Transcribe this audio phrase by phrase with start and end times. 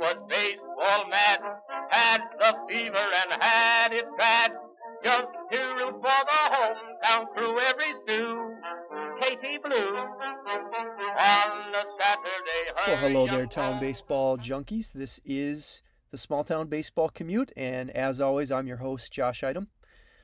[0.00, 1.40] was baseball mad,
[1.90, 4.52] had the fever and had it bad.
[5.04, 8.54] Just to root for the hometown crew every stew.
[9.20, 12.62] Katie Blue on the Saturday.
[12.86, 14.92] Well, hello there, town baseball junkies.
[14.92, 19.68] This is the Small Town Baseball Commute, and as always, I'm your host, Josh Item.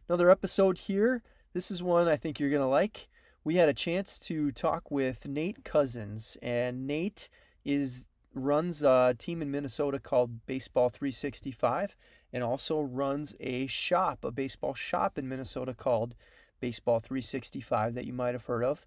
[0.09, 1.23] Another episode here.
[1.53, 3.09] This is one I think you're going to like.
[3.45, 7.29] We had a chance to talk with Nate Cousins, and Nate
[7.65, 11.97] is runs a team in Minnesota called Baseball 365
[12.33, 16.15] and also runs a shop, a baseball shop in Minnesota called
[16.61, 18.87] Baseball 365 that you might have heard of.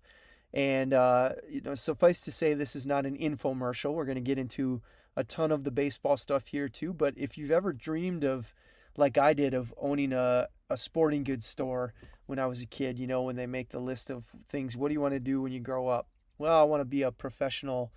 [0.54, 3.94] And uh, you know, suffice to say, this is not an infomercial.
[3.94, 4.82] We're going to get into
[5.16, 6.94] a ton of the baseball stuff here too.
[6.94, 8.54] But if you've ever dreamed of,
[8.98, 11.94] like I did, of owning a, a sporting goods store
[12.26, 14.90] when I was a kid, you know, when they make the list of things, what
[14.90, 16.08] do you want to do when you grow up?
[16.38, 17.92] Well, I want to be a professional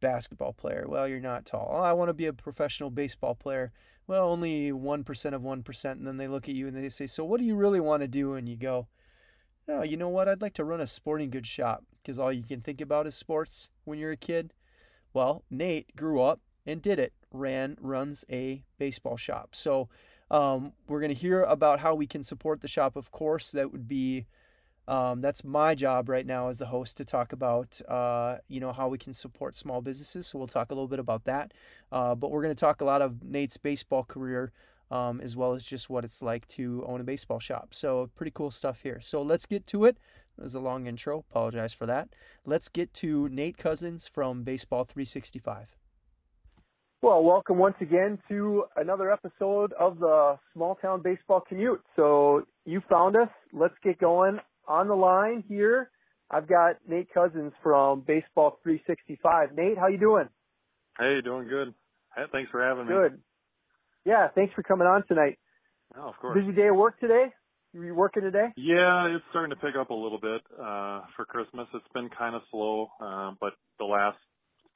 [0.00, 0.84] basketball player.
[0.88, 1.68] Well, you're not tall.
[1.70, 3.72] Oh, I want to be a professional baseball player.
[4.06, 5.92] Well, only 1% of 1%.
[5.92, 8.02] And then they look at you and they say, So what do you really want
[8.02, 8.34] to do?
[8.34, 8.88] And you go,
[9.68, 10.28] Oh, you know what?
[10.28, 13.14] I'd like to run a sporting goods shop because all you can think about is
[13.14, 14.52] sports when you're a kid.
[15.14, 19.54] Well, Nate grew up and did it, ran, runs a baseball shop.
[19.54, 19.88] So
[20.30, 22.96] um, we're going to hear about how we can support the shop.
[22.96, 24.26] Of course, that would be
[24.86, 28.72] um, that's my job right now as the host to talk about, uh, you know,
[28.72, 30.26] how we can support small businesses.
[30.26, 31.52] So we'll talk a little bit about that.
[31.90, 34.52] Uh, but we're going to talk a lot of Nate's baseball career,
[34.90, 37.68] um, as well as just what it's like to own a baseball shop.
[37.72, 39.00] So pretty cool stuff here.
[39.00, 39.96] So let's get to it.
[40.36, 41.24] It was a long intro.
[41.30, 42.08] Apologize for that.
[42.44, 45.76] Let's get to Nate Cousins from Baseball 365.
[47.00, 51.82] Well, welcome once again to another episode of the Small Town Baseball Commute.
[51.96, 53.28] So you found us.
[53.52, 55.90] Let's get going on the line here,
[56.30, 59.50] I've got Nate Cousins from Baseball 365.
[59.54, 60.28] Nate, how you doing?
[60.98, 61.74] Hey, doing good.
[62.16, 62.94] Hey, thanks for having me.
[62.94, 63.20] Good.
[64.04, 65.38] Yeah, thanks for coming on tonight.
[65.96, 66.38] Oh, of course.
[66.38, 67.26] Busy day of work today?
[67.72, 68.48] You working today?
[68.56, 71.66] Yeah, it's starting to pick up a little bit uh for Christmas.
[71.74, 74.18] It's been kind of slow, uh, but the last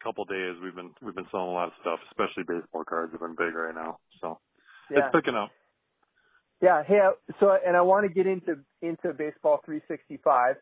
[0.03, 3.21] couple days we've been we've been selling a lot of stuff, especially baseball cards have
[3.21, 3.99] been big right now.
[4.21, 4.41] So
[4.91, 4.99] yeah.
[4.99, 5.51] it's picking up.
[6.61, 6.83] Yeah.
[6.83, 7.01] Hey,
[7.41, 10.57] so and I want to get into into baseball 365.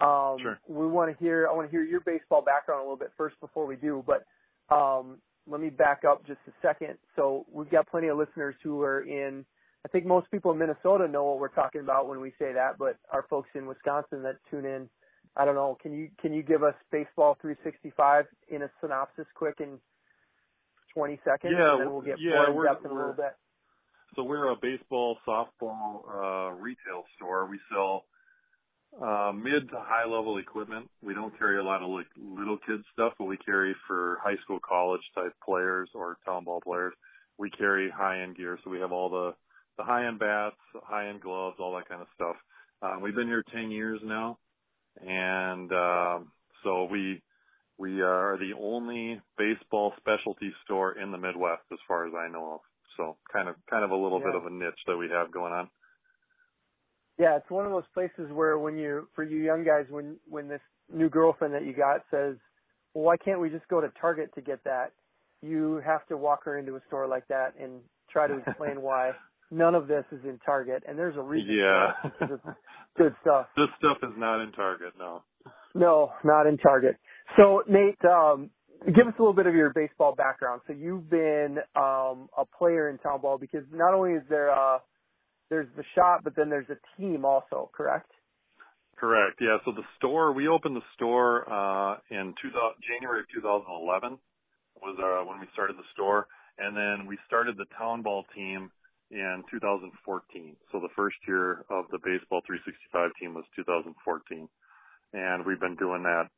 [0.00, 0.60] Um, sure.
[0.66, 1.48] We want to hear.
[1.48, 4.04] I want to hear your baseball background a little bit first before we do.
[4.06, 4.24] But
[4.74, 6.98] um, let me back up just a second.
[7.16, 9.44] So we've got plenty of listeners who are in.
[9.84, 12.78] I think most people in Minnesota know what we're talking about when we say that,
[12.78, 14.88] but our folks in Wisconsin that tune in,
[15.36, 15.76] I don't know.
[15.82, 19.78] Can you can you give us baseball 365 in a synopsis, quick in
[20.94, 23.34] 20 seconds, yeah, and then we'll get yeah, more in depth in a little bit.
[24.14, 27.46] So we're a baseball, softball uh, retail store.
[27.46, 28.04] We sell
[29.00, 30.90] uh, mid to high level equipment.
[31.02, 34.36] We don't carry a lot of like little kids stuff, but we carry for high
[34.44, 36.92] school, college type players or town ball players.
[37.38, 39.34] We carry high end gear, so we have all the
[39.78, 42.36] the high end bats, high end gloves, all that kind of stuff.
[42.82, 44.36] Uh, we've been here 10 years now,
[45.00, 46.32] and um,
[46.64, 47.22] so we
[47.78, 52.54] we are the only baseball specialty store in the Midwest, as far as I know
[52.54, 52.60] of.
[52.96, 54.26] So kind of kind of a little yeah.
[54.26, 55.68] bit of a niche that we have going on.
[57.18, 60.48] Yeah, it's one of those places where when you for you young guys when when
[60.48, 60.60] this
[60.92, 62.36] new girlfriend that you got says,
[62.94, 64.92] "Well, why can't we just go to Target to get that?"
[65.42, 69.12] You have to walk her into a store like that and try to explain why
[69.50, 71.54] none of this is in Target, and there's a reason.
[71.54, 72.42] Yeah, it's
[72.96, 73.46] good stuff.
[73.56, 75.22] This stuff is not in Target, no.
[75.74, 76.96] No, not in Target.
[77.36, 78.50] So Nate, um,
[78.86, 80.62] give us a little bit of your baseball background.
[80.66, 84.80] So you've been um, a player in town ball because not only is there a,
[85.50, 88.10] there's the shop, but then there's a team also, correct?
[88.96, 89.38] Correct.
[89.40, 89.58] Yeah.
[89.64, 92.54] So the store we opened the store uh, in 2000,
[92.86, 94.18] January of 2011
[94.80, 96.26] was uh, when we started the store,
[96.58, 98.70] and then we started the town ball team
[99.10, 100.56] in 2014.
[100.70, 104.48] So the first year of the baseball 365 team was 2014,
[105.12, 106.30] and we've been doing that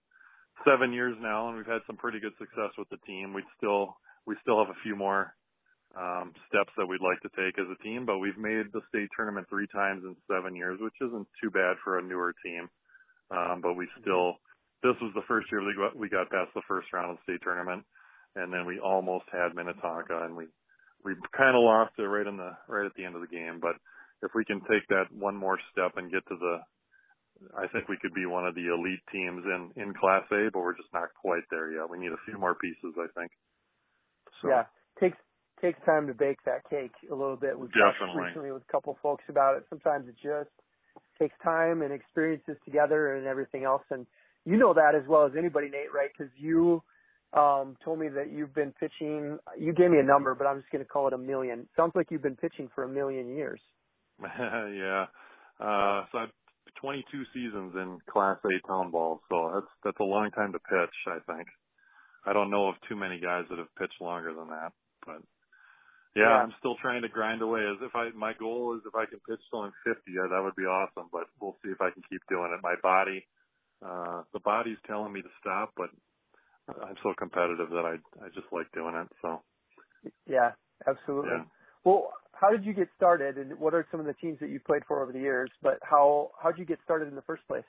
[0.63, 3.35] seven years now, and we've had some pretty good success with the team.
[3.35, 3.97] We still
[4.27, 5.35] we still have a few more
[5.99, 9.09] um, steps that we'd like to take as a team, but we've made the state
[9.15, 12.69] tournament three times in seven years, which isn't too bad for a newer team.
[13.31, 14.37] Um, but we still
[14.85, 17.23] this was the first year we got, we got past the first round of the
[17.25, 17.83] state tournament,
[18.37, 20.47] and then we almost had Minnetonka, and we
[21.05, 23.59] we kind of lost it right in the right at the end of the game.
[23.61, 23.77] But
[24.23, 26.59] if we can take that one more step and get to the
[27.57, 30.61] I think we could be one of the elite teams in in Class A, but
[30.61, 31.91] we're just not quite there yet.
[31.91, 33.31] We need a few more pieces, I think.
[34.41, 34.49] So.
[34.49, 34.65] Yeah,
[35.01, 35.19] takes
[35.61, 37.59] takes time to bake that cake a little bit.
[37.59, 38.07] We've Definitely.
[38.07, 39.65] talked recently with a couple folks about it.
[39.71, 40.51] Sometimes it just
[41.19, 43.83] takes time and experiences together and everything else.
[43.91, 44.07] And
[44.45, 46.11] you know that as well as anybody, Nate, right?
[46.17, 46.83] Because you
[47.33, 49.39] um, told me that you've been pitching.
[49.59, 51.67] You gave me a number, but I'm just going to call it a million.
[51.77, 53.61] Sounds like you've been pitching for a million years.
[54.23, 55.07] yeah.
[55.59, 56.31] Uh, so I've
[56.81, 60.97] 22 seasons in Class A town ball, so that's that's a long time to pitch.
[61.09, 61.49] I think.
[62.27, 64.73] I don't know of too many guys that have pitched longer than that,
[65.07, 65.23] but
[66.17, 66.43] yeah, Yeah.
[66.43, 67.61] I'm still trying to grind away.
[67.63, 70.43] As if I, my goal is if I can pitch till I'm 50, yeah, that
[70.43, 71.09] would be awesome.
[71.13, 72.63] But we'll see if I can keep doing it.
[72.65, 73.27] My body,
[73.85, 75.91] uh, the body's telling me to stop, but
[76.69, 79.09] I'm so competitive that I, I just like doing it.
[79.23, 79.43] So
[80.27, 80.53] Yeah,
[80.87, 81.31] absolutely.
[81.31, 81.45] yeah.
[81.85, 84.61] Well, how did you get started, and what are some of the teams that you
[84.61, 85.51] played for over the years?
[85.63, 87.65] But how how did you get started in the first place?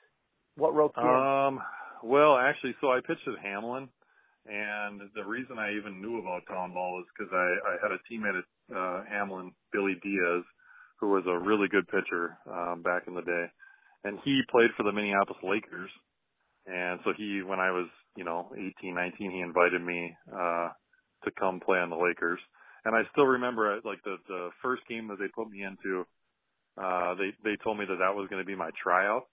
[0.56, 1.04] What in?
[1.04, 1.60] Um,
[2.02, 3.88] well, actually, so I pitched at Hamline,
[4.46, 8.00] and the reason I even knew about town ball is because I, I had a
[8.08, 10.44] teammate at uh, Hamline, Billy Diaz,
[11.00, 13.46] who was a really good pitcher um, back in the day,
[14.04, 15.90] and he played for the Minneapolis Lakers,
[16.66, 20.68] and so he, when I was, you know, 18, 19, he invited me uh,
[21.24, 22.40] to come play on the Lakers,
[22.86, 26.06] and I still remember uh, like the the first game that they put me into,
[26.80, 29.26] uh, they they told me that that was going to be my tryout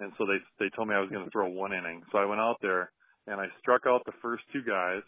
[0.00, 2.02] and so they they told me I was going to throw one inning.
[2.12, 2.92] So I went out there
[3.26, 5.02] and I struck out the first two guys,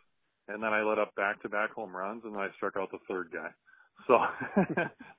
[0.49, 2.91] and then I let up back to back home runs, and then I struck out
[2.91, 3.50] the third guy.
[4.06, 4.17] So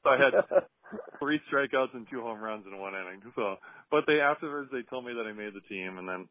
[0.04, 0.34] so I had
[1.20, 3.22] three strikeouts and two home runs in one inning.
[3.36, 3.58] So
[3.92, 6.28] but they afterwards they told me that I made the team, and then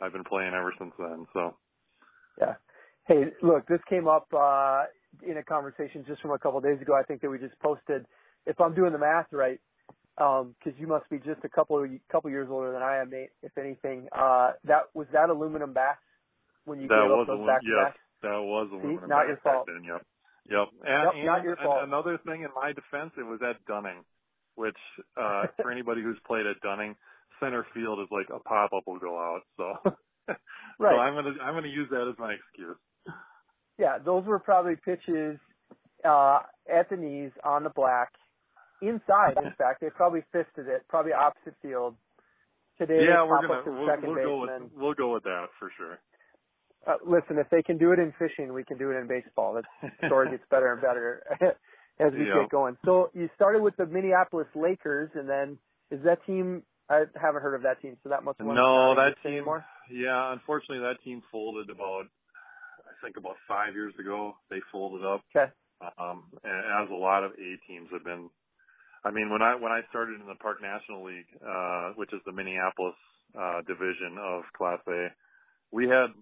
[0.00, 1.26] I've been playing ever since then.
[1.32, 1.54] So
[2.40, 2.54] yeah.
[3.06, 4.84] Hey, look, this came up uh,
[5.26, 6.94] in a conversation just from a couple of days ago.
[6.94, 8.06] I think that we just posted.
[8.46, 9.60] If I'm doing the math right,
[10.16, 13.30] because you must be just a couple of, couple years older than I am, Nate.
[13.42, 16.00] If anything, uh, that was that aluminum bats
[16.64, 19.40] when you that gave was up those back yes, that was aluminum not back your
[19.42, 19.66] fault.
[19.66, 19.84] then.
[19.84, 20.06] Yep.
[20.50, 20.68] Yep.
[20.84, 21.84] And, Yep, and not your fault.
[21.84, 24.04] another thing in my defense, it was at Dunning,
[24.56, 24.78] which
[25.16, 26.96] uh for anybody who's played at Dunning,
[27.40, 29.42] center field is like a pop up will go out.
[29.56, 29.94] So
[30.78, 30.94] Right.
[30.94, 32.76] So I'm gonna I'm gonna use that as my excuse.
[33.82, 35.38] Yeah, those were probably pitches
[36.04, 36.40] uh,
[36.72, 38.12] at the knees on the black,
[38.80, 39.36] inside.
[39.42, 41.96] In fact, they probably fisted it, probably opposite field.
[42.78, 45.70] Today, yeah, we're gonna to we'll, second we'll go with we'll go with that for
[45.76, 45.98] sure.
[46.86, 49.54] Uh, listen, if they can do it in fishing, we can do it in baseball.
[49.54, 49.64] That
[50.06, 51.22] story gets better and better
[52.00, 52.42] as we Yeah.
[52.42, 52.76] get going.
[52.84, 55.58] So you started with the Minneapolis Lakers, and then
[55.90, 56.62] is that team?
[56.88, 59.32] I haven't heard of that team, so that must have No, that team.
[59.32, 59.64] anymore.
[59.90, 62.06] Yeah, unfortunately, that team folded about
[63.02, 64.34] think about five years ago.
[64.50, 65.22] They folded up.
[65.34, 65.50] Okay.
[65.98, 68.30] um, as a lot of A teams have been.
[69.04, 72.20] I mean, when I when I started in the Park National League, uh, which is
[72.24, 72.94] the Minneapolis
[73.38, 75.08] uh, division of Class A,
[75.72, 76.14] we had,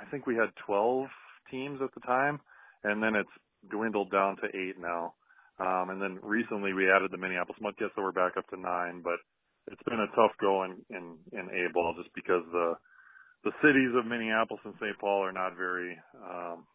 [0.00, 1.06] I think we had 12
[1.50, 2.40] teams at the time,
[2.82, 3.36] and then it's
[3.70, 5.14] dwindled down to eight now.
[5.60, 9.02] Um, and then recently we added the Minneapolis Mudcats, so we're back up to nine.
[9.04, 9.20] But
[9.70, 12.74] it's been a tough go in in, in A ball just because the
[13.44, 14.98] the cities of Minneapolis and St.
[15.00, 16.66] Paul are not very um,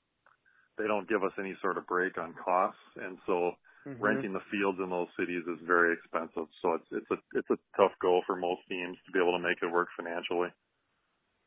[0.77, 3.53] they don't give us any sort of break on costs, and so
[3.87, 3.97] Mhm.
[3.99, 6.47] renting the fields in those cities is very expensive.
[6.61, 9.43] So it's it's a it's a tough goal for most teams to be able to
[9.43, 10.49] make it work financially.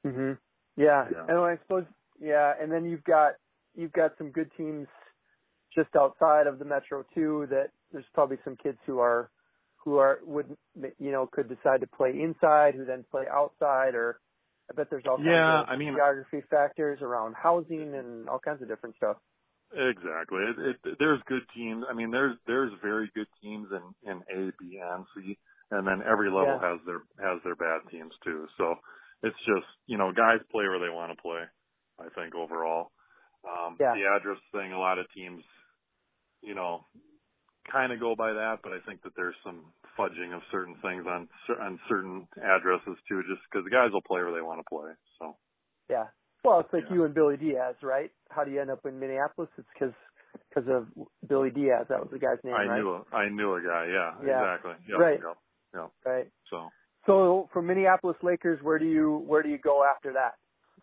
[0.04, 0.38] Mhm.
[0.76, 1.10] Yeah.
[1.10, 1.28] Yeah.
[1.28, 1.86] And I suppose
[2.20, 3.34] yeah, and then you've got
[3.74, 4.88] you've got some good teams
[5.74, 9.30] just outside of the metro too that there's probably some kids who are
[9.76, 10.56] who are would
[10.98, 14.20] you know could decide to play inside who then play outside or
[14.70, 18.38] I bet there's all kinds Yeah, of I mean- geography factors around housing and all
[18.38, 19.16] kinds of different stuff.
[19.72, 20.40] Exactly.
[20.42, 21.84] It, it, there's good teams.
[21.88, 25.38] I mean, there's there's very good teams in in A, B, and C,
[25.70, 26.70] and then every level Yeah.
[26.72, 28.48] has their has their bad teams too.
[28.58, 28.74] So
[29.22, 31.42] it's just you know guys play where they want to play.
[32.00, 32.90] I think overall,
[33.46, 33.94] um, Yeah.
[33.94, 35.44] the address thing, a lot of teams,
[36.42, 36.84] you know,
[37.70, 39.64] kind of go by that, but I think that there's some
[39.98, 41.28] fudging of certain things on
[41.60, 44.92] on certain addresses too, just because the guys will play where they want to play.
[45.18, 45.36] So
[45.88, 46.06] Yeah.
[46.44, 46.94] Well, it's like Yeah.
[46.94, 48.10] you and Billy Diaz, right?
[48.30, 49.50] How do you end up in Minneapolis?
[49.58, 49.94] It's because
[50.48, 50.88] because of
[51.28, 51.86] Billy Diaz.
[51.88, 52.78] That was the guy's name, I right?
[52.78, 53.86] knew a, I knew a guy.
[53.92, 54.42] Yeah, Yeah.
[54.42, 54.74] exactly.
[54.88, 55.20] Yep, Right.
[55.74, 55.90] Yep.
[56.04, 56.28] Right.
[56.48, 56.70] So.
[57.06, 60.34] So from Minneapolis Lakers, where do you where do you go after that?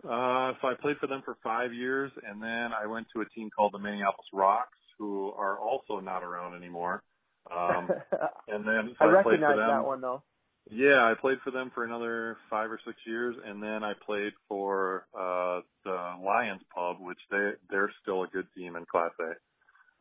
[0.03, 3.25] Uh, so I played for them for five years, and then I went to a
[3.29, 7.03] team called the Minneapolis Rocks, who are also not around anymore.
[7.51, 7.95] Um,
[8.47, 9.81] and then so I I, played recognize for them.
[9.81, 10.23] that one though.
[10.71, 14.33] Yeah, I played for them for another five or six years, and then I played
[14.47, 19.53] for uh, the Lions Pub, which they they're still a good team in Class A.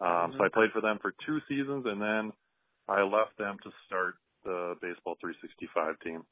[0.05, 0.47] Um, So Mhm.
[0.47, 2.33] I played for them for two seasons, and then
[2.89, 6.25] I left them to start the Baseball 365 team.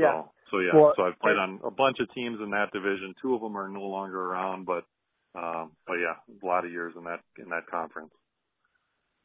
[0.00, 0.14] So, Yeah.
[0.50, 0.80] So yeah.
[0.80, 3.14] Well, so I've played on a bunch of teams in that division.
[3.22, 4.84] Two of them are no longer around, but
[5.34, 8.10] um, but yeah, a lot of years in that in that conference.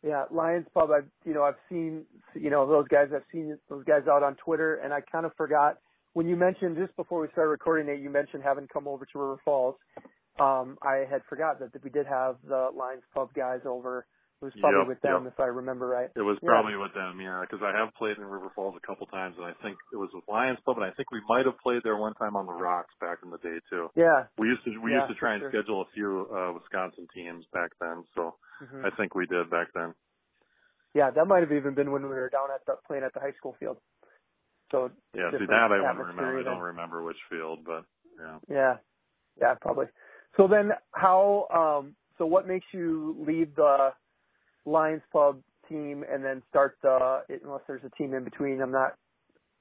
[0.01, 0.89] Yeah, Lions Pub.
[0.91, 3.07] I've you know I've seen you know those guys.
[3.13, 5.77] I've seen those guys out on Twitter, and I kind of forgot
[6.13, 9.19] when you mentioned just before we started recording that you mentioned having come over to
[9.19, 9.75] River Falls,
[10.39, 14.05] um, I had forgot that, that we did have the Lions Pub guys over.
[14.41, 15.33] It was probably Yep, with them yep.
[15.33, 16.09] if I remember right.
[16.15, 16.49] It was Yeah.
[16.51, 19.45] probably with them, yeah, because I have played in River Falls a couple times, and
[19.45, 21.97] I think it was with Lions Club, and I think we might have played there
[21.97, 23.89] one time on the Rocks back in the day too.
[23.95, 24.27] Yeah.
[24.37, 25.49] We used to we Yeah, used to try and sure.
[25.51, 29.69] schedule a few uh, Wisconsin teams back then, so hmm I think we did back
[29.75, 29.93] then.
[30.95, 33.19] Yeah, that might have even been when we were down at the playing at the
[33.19, 33.77] high school field.
[34.71, 36.39] So Yeah, see that I don't remember.
[36.39, 37.85] I don't remember which field, but
[38.19, 38.39] yeah.
[38.49, 38.77] Yeah.
[39.39, 39.87] Yeah, probably.
[40.37, 43.89] So then how um so what makes you leave the
[44.69, 48.93] Lions Pub team and then start the unless there's a team in between, I'm not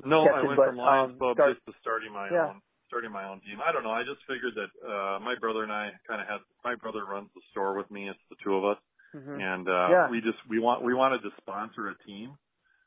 [0.04, 2.48] No, I went but, from Lions um, Club start- just to starting my Yeah.
[2.54, 3.60] own starting my own team.
[3.60, 3.90] I don't know.
[3.92, 7.28] I just figured that uh my brother and I kind of had my brother runs
[7.34, 8.08] the store with me.
[8.08, 8.78] It's the two of us,
[9.14, 9.36] mhm.
[9.40, 10.10] and uh Yeah.
[10.10, 12.36] we just we want we wanted to sponsor a team,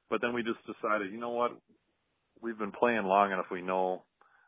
[0.10, 1.52] but then we just decided, you know what?
[2.42, 3.52] We've been playing long enough.
[3.52, 4.04] We know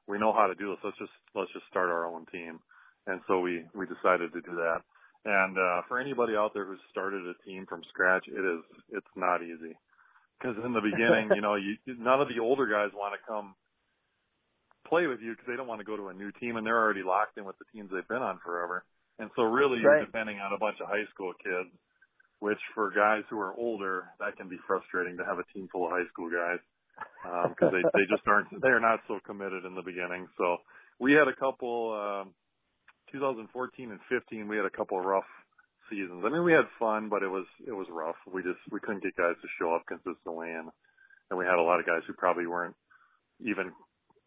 [0.08, 0.80] we know how to do this.
[0.84, 2.60] Let's just let's just start our own team.
[3.06, 4.82] And so we we decided to do that.
[5.25, 9.13] And uh for anybody out there who's started a team from scratch, it is it's
[9.15, 9.75] not easy.
[10.39, 13.56] Because in the beginning, you know, you none of the older guys want to come
[14.88, 16.80] play with you because they don't want to go to a new team and they're
[16.80, 18.84] already locked in with the teams they've been on forever.
[19.20, 21.70] And so really you're depending on a bunch of high school kids,
[22.39, 25.86] which for guys who are older, that can be frustrating to have a team full
[25.86, 26.60] of high school guys
[27.50, 30.27] because they they just aren't they're not so committed in the beginning.
[30.38, 30.58] So
[31.00, 32.34] we had a couple um
[33.13, 35.29] 2014 and 15 we had a couple of rough
[35.89, 36.24] seasons.
[36.25, 38.17] I mean we had fun, but it was it was rough.
[38.27, 40.70] We just we couldn't get guys to show up consistently and
[41.29, 42.75] and we had a lot of guys who probably weren't
[43.39, 43.72] even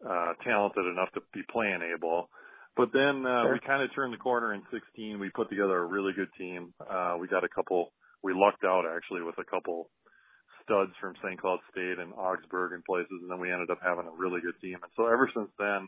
[0.07, 2.29] uh talented enough to be playing A ball.
[2.75, 3.53] But then uh Sure.
[3.53, 5.19] we kind of turned the corner in 16.
[5.19, 6.73] We put together a really good team.
[6.79, 9.89] Uh we got a couple we lucked out actually with a couple
[10.63, 11.39] studs from St.
[11.39, 14.59] Cloud State and Augsburg and places, and then we ended up having a really good
[14.59, 14.75] team.
[14.83, 15.87] And so ever since then,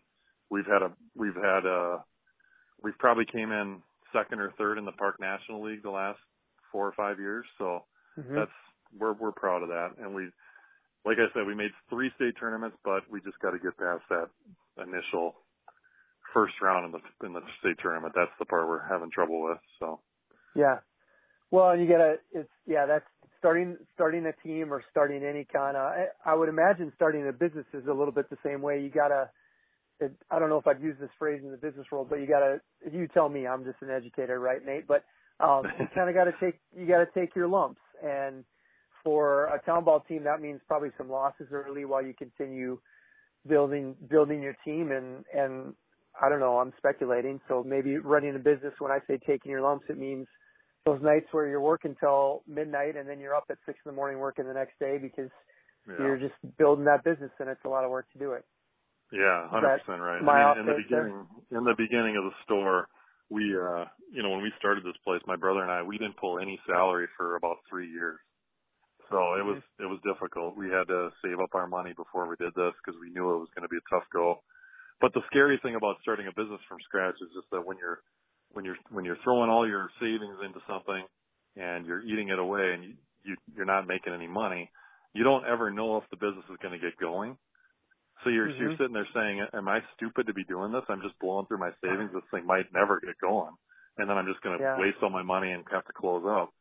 [0.50, 2.00] we've had a we've had a
[2.84, 3.82] we've probably came in
[4.14, 6.20] second or third in the Park National League the last
[6.72, 7.46] four or five years.
[7.58, 7.86] So
[8.18, 8.36] Mhm.
[8.36, 8.52] that's
[8.98, 9.98] we're we're proud of that.
[10.00, 10.30] And we,
[11.06, 14.04] like I said, we made three state tournaments, but we just got to get past
[14.10, 14.30] that
[14.82, 15.36] initial
[16.34, 18.14] first round in the in the state tournament.
[18.16, 19.60] That's the part we're having trouble with.
[19.80, 20.00] So
[20.56, 20.80] Yeah.
[21.52, 23.06] Well, you gotta, it's, yeah, that's
[23.40, 27.34] starting, starting a team or starting any kind of, I, I would imagine starting a
[27.34, 28.82] business is a little bit the same way.
[28.82, 29.32] You gotta,
[30.00, 32.28] it, I don't know if I'd use this phrase in the business world, but you
[32.28, 34.88] gotta, you tell me, I'm just an educator, right, Nate?
[34.88, 35.04] But,
[35.40, 37.82] um, you kind of gotta take, you gotta take your lumps.
[38.04, 38.46] And
[39.04, 42.80] for a town ball team, that means probably some losses early while you continue
[43.48, 45.74] building, building your team and, and
[46.22, 47.40] I don't know, I'm speculating.
[47.48, 50.28] So maybe running a business, when I say taking your lumps, it means
[50.86, 53.96] those nights where you're working till midnight and then you're up at six in the
[53.96, 55.30] morning working the next day because
[55.88, 55.96] yeah.
[56.00, 58.46] you're just building that business and it's a lot of work to do it.
[59.14, 60.24] Yeah, hundred percent right.
[60.26, 62.90] I mean, in the beginning, in the beginning of the store,
[63.30, 66.18] we, uh, you know, when we started this place, my brother and I, we didn't
[66.18, 68.20] pull any salary for about three years.
[69.10, 69.78] So it was Mm-hmm.
[69.80, 70.58] it was difficult.
[70.58, 73.44] We had to save up our money before we did this because we knew it
[73.46, 74.44] was going to be a tough go.
[75.02, 78.02] But the scary thing about starting a business from scratch is just that when you're
[78.54, 81.06] when you're when you're throwing all your savings into something
[81.58, 82.94] and you're eating it away and you,
[83.26, 84.72] you you're not making any money,
[85.14, 87.38] you don't ever know if the business is going to get going.
[88.24, 88.60] So you're Mhm.
[88.60, 90.84] you're sitting there saying, "Am I stupid to be doing this?
[90.90, 92.12] I'm just blowing through my savings.
[92.14, 93.56] This thing might never get going,
[93.98, 94.82] and then I'm just going to Yeah.
[94.82, 96.54] waste all my money and have to close up."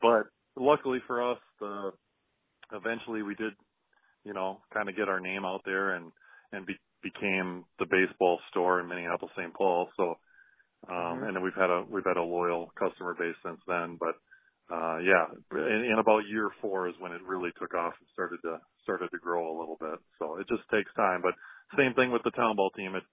[0.00, 1.92] But luckily for us, the
[2.72, 3.54] eventually we did,
[4.24, 6.12] you know, kind of get our name out there and
[6.52, 9.54] and be, became the baseball store in Minneapolis, St.
[9.54, 9.90] Paul.
[9.96, 10.16] So,
[10.88, 11.24] um, Mhm.
[11.24, 13.98] and then we've had a we've had a loyal customer base since then.
[14.00, 14.16] But
[14.72, 18.38] uh, yeah, in, in about year four is when it really took off and started
[18.42, 19.98] to started to grow a little bit.
[20.18, 21.20] So it just takes time.
[21.22, 21.34] But
[21.76, 22.94] same thing with the town ball team.
[22.94, 23.04] It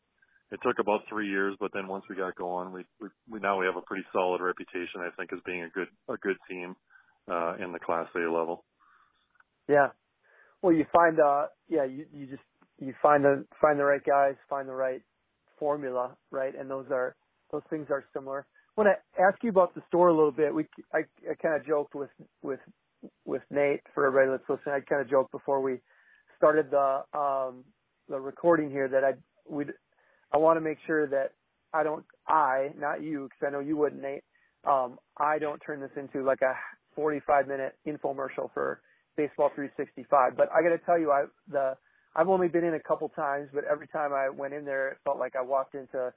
[0.52, 3.60] it took about three years, but then once we got going, we we, we now
[3.60, 5.02] we have a pretty solid reputation.
[5.02, 6.76] I think as being a good a good team
[7.30, 8.64] uh, in the Class A level.
[9.68, 9.90] Yeah.
[10.62, 12.44] Well, you find, uh, yeah, you, you just,
[12.78, 15.02] you find the, find the right guys, find the right
[15.58, 16.54] formula, right?
[16.58, 17.16] And those are,
[17.52, 18.46] those things are similar.
[18.78, 20.54] Want to ask you about the store a little bit.
[20.54, 21.00] We, I,
[21.30, 22.10] I kind of joked with,
[22.42, 22.60] with,
[23.26, 24.76] with Nate for everybody that's listening.
[24.76, 25.82] I kind of joked before we
[26.38, 27.66] started the, um,
[28.10, 29.14] the recording here that I,
[29.50, 29.66] we,
[30.34, 31.34] I want to make sure that
[31.74, 34.24] I don't, I, not you, because I know you wouldn't, Nate.
[34.68, 36.54] Um, I don't turn this into like a
[36.96, 38.82] 45 minute infomercial for
[39.18, 40.38] baseball 365.
[40.38, 41.76] But I got to tell you, I the
[42.16, 44.98] I've only been in a couple times, but every time I went in there, it
[45.04, 46.14] felt like I walked into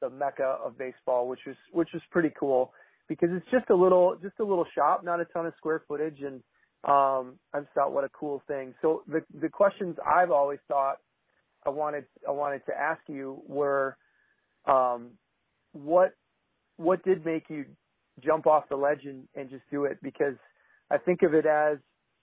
[0.00, 2.72] the mecca of baseball, which was which was pretty cool
[3.08, 6.20] because it's just a little just a little shop, not a ton of square footage,
[6.20, 6.42] and
[6.84, 8.74] um, I just thought what a cool thing.
[8.82, 10.96] So the the questions I've always thought
[11.64, 13.96] I wanted I wanted to ask you were
[14.66, 15.12] um,
[15.72, 16.14] what
[16.76, 17.64] what did make you
[18.24, 19.98] jump off the ledge and, and just do it?
[20.02, 20.34] Because
[20.90, 21.78] I think of it as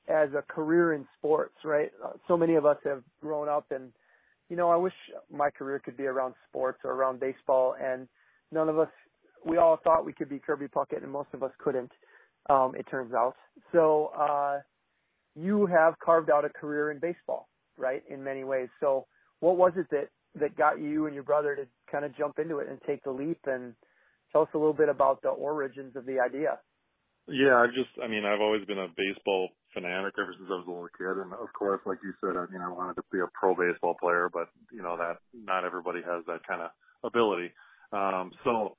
[0.07, 1.91] as a career in sports, right?
[2.03, 3.91] Uh, so many of us have grown up and
[4.49, 4.93] you know, I wish
[5.31, 8.07] my career could be around sports or around baseball and
[8.51, 8.89] none of us
[9.45, 11.91] we all thought we could be Kirby Puckett and most of us couldn't,
[12.49, 13.35] um, it turns out.
[13.71, 14.59] So uh
[15.35, 18.69] you have carved out a career in baseball, right, in many ways.
[18.79, 19.07] So
[19.39, 22.59] what was it that that got you and your brother to kind of jump into
[22.59, 23.73] it and take the leap and
[24.31, 26.59] tell us a little bit about the origins of the idea.
[27.27, 30.67] Yeah, I've just, I mean, I've always been a baseball fanatic ever since I was
[30.67, 31.15] a little kid.
[31.23, 33.95] And of course, like you said, I mean, I wanted to be a pro baseball
[33.99, 36.71] player, but you know, that not everybody has that kind of
[37.03, 37.51] ability.
[37.91, 38.75] Um, so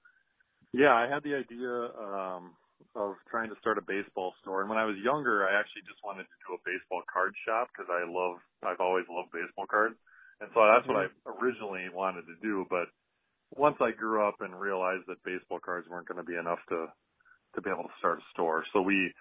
[0.72, 2.52] yeah, I had the idea, um,
[2.94, 4.60] of trying to start a baseball store.
[4.60, 7.70] And when I was younger, I actually just wanted to do a baseball card shop
[7.72, 9.98] because I love, I've always loved baseball cards.
[10.38, 11.42] And so that's what I mm-hmm.
[11.42, 12.66] originally wanted to do.
[12.70, 12.86] But
[13.50, 16.86] once I grew up and realized that baseball cards weren't going to be enough to,
[17.54, 18.64] to be able to start a store.
[18.72, 19.12] So we,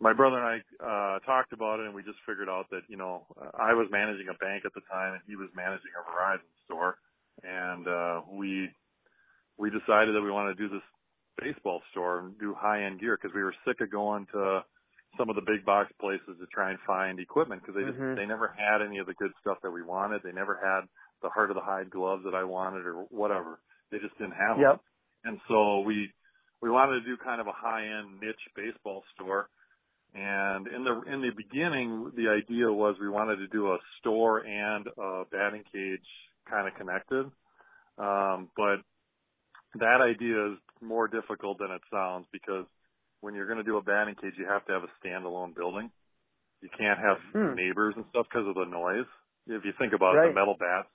[0.00, 2.96] my brother and I, uh, talked about it and we just figured out that, you
[2.96, 3.26] know,
[3.58, 6.96] I was managing a bank at the time and he was managing a Verizon store.
[7.42, 8.70] And, uh, we,
[9.58, 10.86] we decided that we wanted to do this
[11.40, 14.62] baseball store and do high end gear because we were sick of going to
[15.18, 18.18] some of the big box places to try and find equipment because they just mm-hmm.
[18.18, 20.22] they never had any of the good stuff that we wanted.
[20.22, 20.86] They never had
[21.22, 23.60] the heart of the hide gloves that I wanted or whatever.
[23.90, 24.70] They just didn't have yep.
[24.70, 24.80] them.
[25.24, 26.10] And so we
[26.64, 29.50] we wanted to do kind of a high end niche baseball store.
[30.14, 34.38] And in the in the beginning, the idea was we wanted to do a store
[34.38, 36.08] and a batting cage
[36.48, 37.26] kind of connected.
[37.98, 38.80] Um, but
[39.78, 42.64] that idea is more difficult than it sounds because
[43.20, 45.90] when you're going to do a batting cage, you have to have a standalone building.
[46.62, 47.56] You can't have hmm.
[47.56, 49.10] neighbors and stuff because of the noise.
[49.46, 50.28] If you think about right.
[50.28, 50.88] it, the metal bats,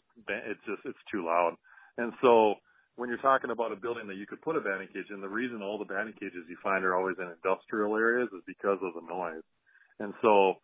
[0.49, 1.53] it's just it's too loud.
[1.99, 2.55] And so
[2.99, 5.29] when you're talking about a building that you could put a batting cage in, the
[5.29, 8.93] reason all the batting cages you find are always in industrial areas is because of
[8.93, 9.43] the noise.
[9.99, 10.55] And so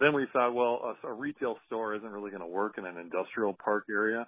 [0.00, 2.96] then we thought, well, a, a retail store isn't really going to work in an
[2.96, 4.26] industrial park area.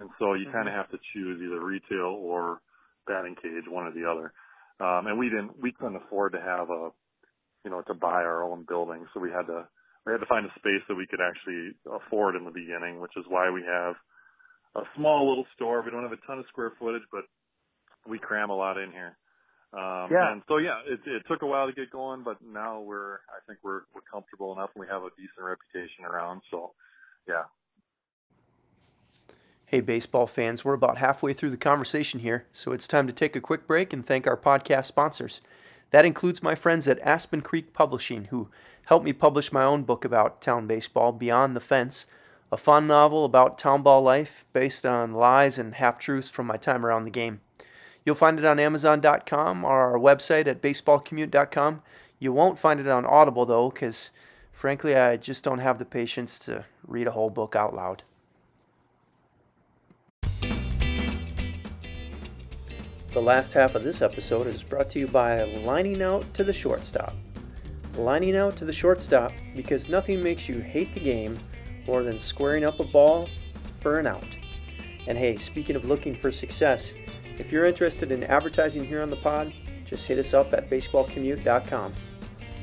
[0.00, 0.56] And so you mm-hmm.
[0.56, 2.60] kind of have to choose either retail or
[3.06, 4.32] batting cage, one or the other.
[4.80, 6.88] Um, and we didn't, we couldn't afford to have a,
[7.64, 9.04] you know, to buy our own building.
[9.12, 9.68] So we had to,
[10.06, 13.12] we had to find a space that we could actually afford in the beginning, which
[13.16, 13.94] is why we have
[14.74, 15.82] a small little store.
[15.82, 17.24] We don't have a ton of square footage, but
[18.06, 19.16] we cram a lot in here.
[19.72, 20.30] Um, yeah.
[20.30, 23.42] and so yeah, it, it took a while to get going, but now we're, I
[23.46, 26.42] think we're, we're comfortable enough and we have a decent reputation around.
[26.50, 26.74] So
[27.26, 27.42] yeah,
[29.74, 33.34] Hey, baseball fans, we're about halfway through the conversation here, so it's time to take
[33.34, 35.40] a quick break and thank our podcast sponsors.
[35.90, 38.50] That includes my friends at Aspen Creek Publishing, who
[38.84, 42.06] helped me publish my own book about town baseball, Beyond the Fence,
[42.54, 46.56] a fun novel about town ball life based on lies and half truths from my
[46.56, 47.40] time around the game.
[48.06, 51.82] You'll find it on Amazon.com or our website at baseballcommute.com.
[52.20, 54.12] You won't find it on Audible, though, because
[54.52, 58.04] frankly, I just don't have the patience to read a whole book out loud.
[63.10, 66.52] The last half of this episode is brought to you by Lining Out to the
[66.52, 67.14] Shortstop.
[67.96, 71.38] Lining out to the shortstop because nothing makes you hate the game
[71.86, 73.28] more than squaring up a ball
[73.80, 74.36] for an out.
[75.06, 76.94] And hey, speaking of looking for success,
[77.38, 79.52] if you're interested in advertising here on the pod,
[79.86, 81.92] just hit us up at baseballcommute.com.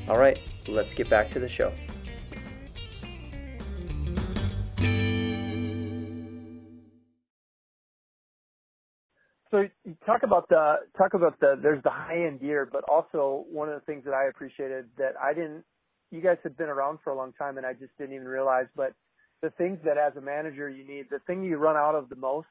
[0.08, 1.72] All right, let's get back to the show.
[9.52, 13.44] So you talk about the talk about the there's the high end gear, but also
[13.52, 15.64] one of the things that I appreciated that I didn't.
[16.10, 18.66] You guys have been around for a long time, and I just didn't even realize.
[18.74, 18.94] But
[19.42, 22.16] the things that as a manager you need, the thing you run out of the
[22.16, 22.46] most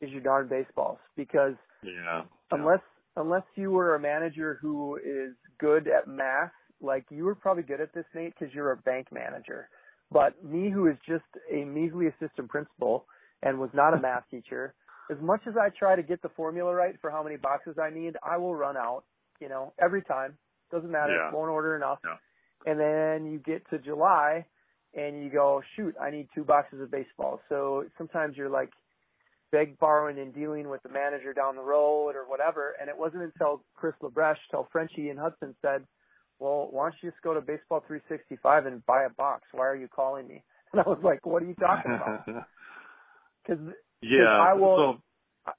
[0.00, 2.80] is your darn baseballs because yeah, unless
[3.16, 7.80] unless you were a manager who is good at math, like you were probably good
[7.80, 9.68] at this, Nate, because you're a bank manager.
[10.10, 13.04] But me, who is just a measly assistant principal
[13.42, 14.74] and was not a math teacher
[15.10, 17.90] as much as I try to get the formula right for how many boxes I
[17.90, 19.04] need, I will run out,
[19.40, 20.38] you know, every time.
[20.70, 21.14] Doesn't matter.
[21.14, 21.36] Yeah.
[21.36, 21.98] Won't order enough.
[22.04, 22.70] Yeah.
[22.70, 24.46] And then you get to July
[24.94, 27.40] and you go, shoot, I need two boxes of baseball.
[27.48, 28.70] So sometimes you're like
[29.52, 32.74] beg, borrowing, and dealing with the manager down the road or whatever.
[32.80, 35.84] And it wasn't until Chris Labreche, till Frenchie and Hudson said,
[36.38, 39.44] well, why don't you just go to Baseball 365 and buy a box?
[39.52, 40.42] Why are you calling me?
[40.72, 42.26] And I was like, what are you talking about?
[43.42, 43.64] Because
[44.02, 45.00] yeah, I will.
[45.46, 45.52] So,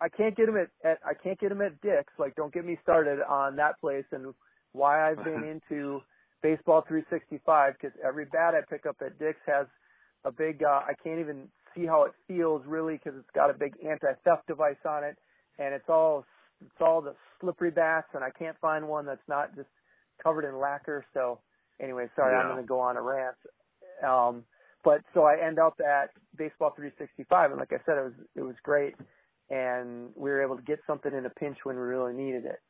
[0.00, 2.12] I can't get them at, at I can't get them at Dick's.
[2.18, 4.34] Like, don't get me started on that place and
[4.72, 6.00] why I've been into
[6.42, 9.66] baseball 365 because every bat I pick up at Dick's has
[10.24, 10.62] a big.
[10.62, 14.46] uh I can't even see how it feels really because it's got a big anti-theft
[14.46, 15.16] device on it,
[15.58, 16.24] and it's all
[16.60, 19.68] it's all the slippery bats, and I can't find one that's not just
[20.22, 21.04] covered in lacquer.
[21.14, 21.40] So
[21.80, 22.42] anyway, sorry, Yeah.
[22.42, 23.36] I'm going to go on a rant.
[24.02, 24.44] Um,
[24.84, 28.42] but so I end up at Baseball 365, and like I said, it was it
[28.42, 28.94] was great,
[29.50, 32.60] and we were able to get something in a pinch when we really needed it.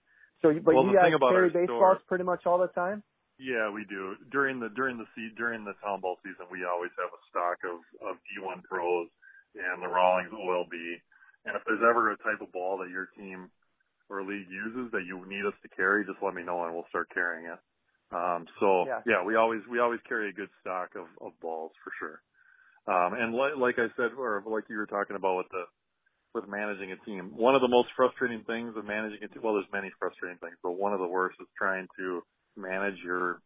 [0.42, 1.66] So, but Well, you guys carry baseballs
[1.98, 3.02] store- pretty much all the time.
[3.38, 4.16] Yeah, we do.
[4.30, 7.58] During the during the se- during the town ball season, we always have a stock
[7.64, 9.08] of of D1 pros
[9.54, 10.74] and the Rawlings OLB.
[11.46, 13.50] And if there's ever a type of ball that your team
[14.10, 16.88] or league uses that you need us to carry, just let me know and we'll
[16.90, 17.58] start carrying it.
[18.10, 19.02] Um, so Yeah.
[19.06, 22.22] yeah, we always we always carry a good stock of of balls for sure.
[22.90, 25.64] Um, and li- like I said, or like you were talking about with the
[26.34, 29.42] with managing a team, one of the most frustrating things of managing a team.
[29.42, 32.22] Well, there's many frustrating things, but one of the worst is trying to
[32.58, 33.40] manage your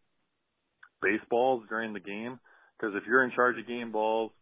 [1.03, 2.39] baseballs during the game.
[2.79, 4.33] Because if you're in charge of game balls,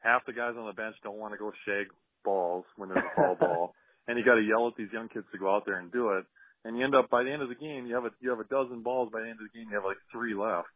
[0.00, 1.88] half the guys on the bench don't want to go shag
[2.24, 3.74] balls when there's a foul ball,
[4.06, 6.10] and you got to yell at these young kids to go out there and do
[6.12, 6.24] it.
[6.64, 8.40] And you end up by the end of the game, you have a you have
[8.40, 9.10] a dozen balls.
[9.12, 10.68] By the end of the game, you have like three left,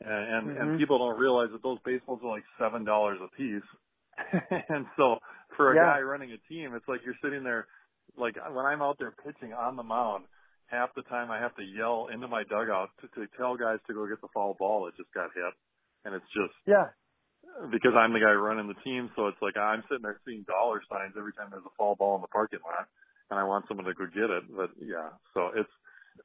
[0.00, 0.10] and
[0.48, 0.60] and, Mhm.
[0.72, 3.68] and people don't realize that those baseballs are like seven dollars a piece.
[4.70, 5.18] and so
[5.56, 5.92] for a Yeah.
[5.92, 7.66] guy running a team, it's like you're sitting there,
[8.16, 10.24] like when I'm out there pitching on the mound,
[10.66, 13.94] half the time I have to yell into my dugout to, to tell guys to
[13.94, 15.54] go get the foul ball that just got hit.
[16.04, 16.94] And it's just Yeah,
[17.70, 20.82] because I'm the guy running the team, so it's like I'm sitting there seeing dollar
[20.90, 22.86] signs every time there's a foul ball in the parking lot,
[23.30, 24.44] and I want someone to go get it.
[24.50, 25.70] But yeah, so it's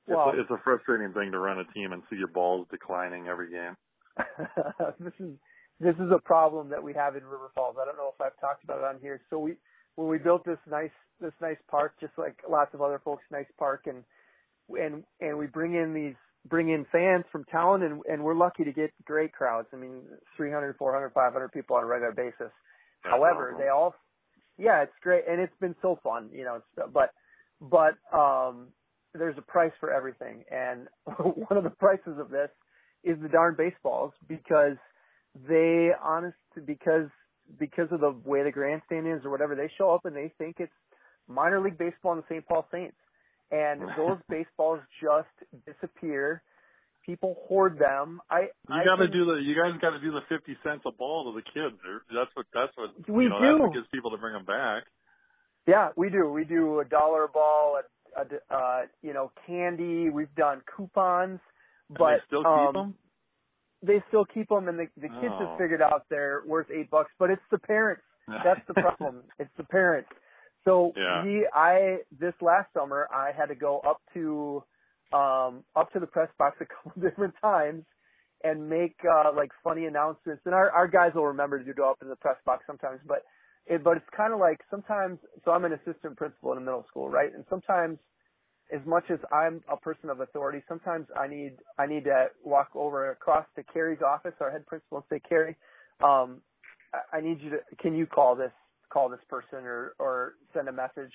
[0.07, 3.27] it's, a, it's a frustrating thing to run a team and see your balls declining
[3.27, 3.75] every game.
[4.99, 5.33] this is
[5.79, 7.75] this is a problem that we have in River Falls.
[7.81, 9.21] I don't know if I've talked about it on here.
[9.29, 9.53] So we
[9.95, 13.49] when we built this nice this nice park, just like lots of other folks' nice
[13.57, 14.03] park, and
[14.79, 16.15] and and we bring in these
[16.47, 19.67] bring in fans from town, and and we're lucky to get great crowds.
[19.73, 20.01] I mean,
[20.37, 22.33] 300, 400, 500 people on a regular basis.
[22.39, 23.61] That's However, awesome.
[23.61, 23.95] they all,
[24.57, 26.55] yeah, it's great, and it's been so fun, you know.
[26.55, 27.13] It's, but,
[27.59, 28.67] but um,
[29.13, 32.49] there's a price for everything, and one of the prices of this
[33.03, 34.77] is the darn baseballs because
[35.47, 37.09] they honest because
[37.59, 40.57] because of the way the grandstand is or whatever, they show up and they think
[40.59, 40.71] it's
[41.27, 42.45] minor league baseball in the St.
[42.47, 42.95] Paul Saints,
[43.51, 45.27] and those baseballs just
[45.65, 46.41] disappear.
[47.05, 48.21] People hoard them.
[48.29, 49.41] I You I got to can- do the.
[49.41, 51.75] You guys got to do the fifty cents a ball to the kids.
[52.13, 52.45] That's what.
[52.53, 52.91] That's what.
[53.09, 53.63] We you know, That's do.
[53.63, 54.83] what gets people to bring them back.
[55.67, 56.29] Yeah, we do.
[56.29, 57.79] We do a dollar a ball,
[58.15, 60.09] a, a uh, you know, candy.
[60.09, 61.39] We've done coupons,
[61.89, 62.95] And but they still keep um, them.
[63.81, 65.47] they still keep them, and the the kids Oh.
[65.49, 67.09] have figured out they're worth eight bucks.
[67.17, 68.03] But it's the parents.
[68.27, 69.23] That's the problem.
[69.39, 70.09] it's the parents.
[70.65, 71.25] So Yeah.
[71.25, 74.63] we, I, this last summer, I had to go up to,
[75.13, 77.83] um, up to the press box a couple different times
[78.43, 80.43] and make, uh, like funny announcements.
[80.45, 83.23] And our, our guys will remember to go up in the press box sometimes, but
[83.67, 86.85] it, but it's kind of like sometimes, so I'm an assistant principal in a middle
[86.89, 87.33] school, right?
[87.33, 87.99] And sometimes
[88.73, 92.69] as much as I'm a person of authority, sometimes I need, I need to walk
[92.75, 95.57] over across to Carrie's office, our head principal and say, Carrie,
[96.03, 96.41] um,
[97.13, 98.51] I need you to, can you call this,
[98.91, 101.11] call this person or, or send a message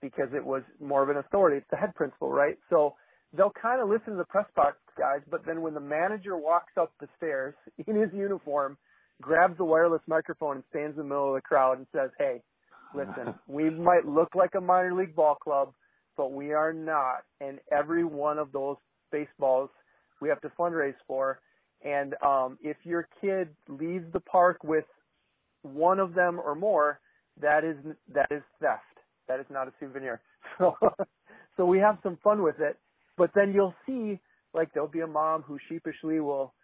[0.00, 1.58] because it was more of an authority.
[1.58, 2.56] It's the head principal, right?
[2.70, 2.94] So
[3.36, 6.72] they'll kind of listen to the press box guys, but then when the manager walks
[6.80, 7.54] up the stairs
[7.86, 8.76] in his uniform,
[9.20, 12.42] grabs the wireless microphone and stands in the middle of the crowd and says, Hey,
[12.94, 15.72] listen, we might look like a minor league ball club,
[16.16, 17.24] but we are not.
[17.40, 18.76] And every one of those
[19.10, 19.70] baseballs
[20.20, 21.40] we have to fundraise for.
[21.84, 24.84] And um, if your kid leaves the park with
[25.62, 27.00] one of them or more,
[27.42, 27.76] that is
[28.14, 28.82] that is theft.
[29.28, 30.22] That is not a souvenir.
[30.58, 30.74] So
[31.56, 32.78] so we have some fun with it.
[33.18, 34.20] But then you'll see
[34.54, 36.54] like there'll be a mom who sheepishly will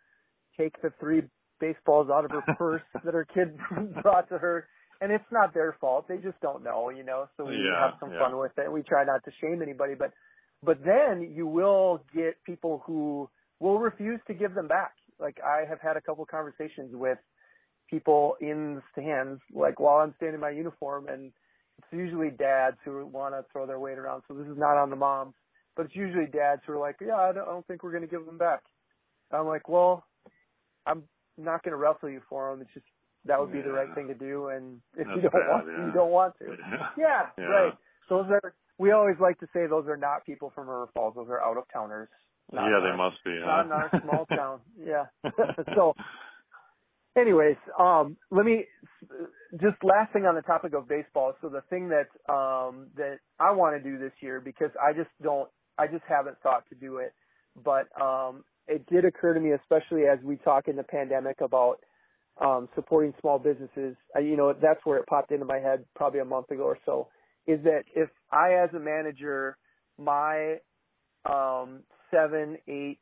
[0.57, 1.23] take the three
[1.61, 3.57] baseballs out of her purse that her kid
[4.03, 4.69] brought to her
[5.01, 6.07] and it's not their fault.
[6.09, 7.29] They just don't know, you know.
[7.37, 8.19] So we Yeah, have some yeah.
[8.19, 8.73] fun with it.
[8.73, 10.13] We try not to shame anybody, but
[10.63, 13.29] but then you will get people who
[13.61, 14.95] will refuse to give them back.
[15.21, 17.19] Like I have had a couple conversations with
[17.95, 21.33] people in the stands, like while I'm standing in my uniform, and
[21.79, 24.23] it's usually dads who want to throw their weight around.
[24.29, 25.35] So this is not on the moms,
[25.77, 28.03] but it's usually dads who are like, "Yeah, I don't, I don't think we're going
[28.03, 28.61] to give them back."
[29.33, 30.05] I'm like, "Well,
[30.87, 31.03] I'm
[31.39, 32.61] not going to wrestle you for them.
[32.63, 32.87] It's just
[33.27, 35.73] that would be the right thing to do, and if you don't bad, want to,
[35.73, 35.87] yeah.
[35.87, 36.47] you don't want to."
[36.99, 37.45] Yeah, Yeah.
[37.45, 37.73] right.
[38.09, 38.55] Those are.
[38.77, 41.15] We always like to say those are not people from River Falls.
[41.15, 42.09] Those are out of towners.
[42.53, 43.39] Not yeah, they our- must be.
[43.41, 44.61] Not in our small town.
[44.79, 45.05] Yeah.
[45.75, 45.95] so,
[47.17, 48.65] anyways, um, let me
[49.61, 51.35] just last thing on the topic of baseball.
[51.41, 55.11] So the thing that um, that I want to do this year because I just
[55.23, 55.49] don't,
[55.79, 57.13] I just haven't thought to do it,
[57.65, 61.77] but um, it did occur to me, especially as we talk in the pandemic about
[62.41, 63.97] um, supporting small businesses.
[64.17, 67.09] You know, that's where it popped into my head probably a month ago or so.
[67.47, 69.59] Is that if I, as a manager,
[69.99, 70.57] my
[71.31, 73.01] um, seven, eight,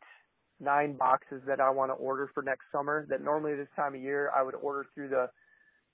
[0.62, 4.00] nine boxes that I want to order for next summer, that normally this time of
[4.00, 5.28] year I would order through the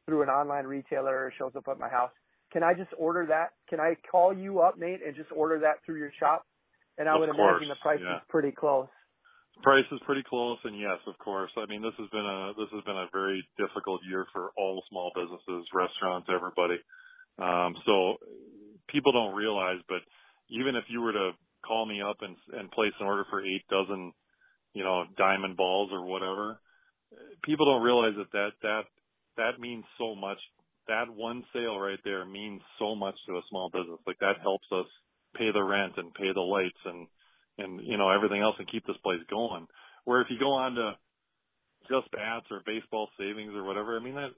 [0.07, 2.13] through an online retailer or shows up at my house.
[2.53, 3.53] Can I just order that?
[3.69, 6.47] Can I call you up, Nate, and just order that through your shop?
[6.97, 8.17] And I of would course, imagine the price yeah.
[8.17, 8.89] is pretty close.
[9.63, 11.51] Price is pretty close, and yes, of course.
[11.59, 14.83] I mean, this has been a this has been a very difficult year for all
[14.89, 16.79] small businesses, restaurants, everybody.
[17.39, 18.17] Um, so
[18.89, 20.01] people don't realize, but
[20.49, 21.31] even if you were to
[21.67, 24.13] call me up and and place an order for eight dozen,
[24.75, 26.61] you know, diamond balls or whatever,
[27.45, 28.83] people don't realize that that that
[29.37, 30.39] that means so much.
[30.89, 34.01] That one sale right there means so much to a small business.
[34.07, 34.87] Like that helps us
[35.37, 37.07] pay the rent and pay the lights and
[37.59, 39.67] and you know everything else and keep this place going.
[40.05, 40.93] Where if you go on to
[41.89, 44.33] just bats or baseball savings or whatever, I mean that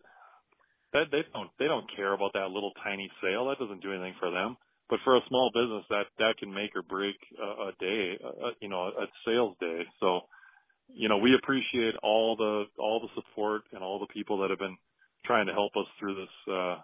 [0.92, 3.48] that they don't they don't care about that little tiny sale.
[3.48, 4.56] That doesn't do anything for them.
[4.90, 8.50] But for a small business, that that can make or break a, a day, a,
[8.60, 9.82] you know, a sales day.
[10.00, 10.22] So,
[10.88, 14.58] you know, we appreciate all the all the support and all the people that have
[14.58, 14.76] been
[15.24, 16.76] trying to help us through this uh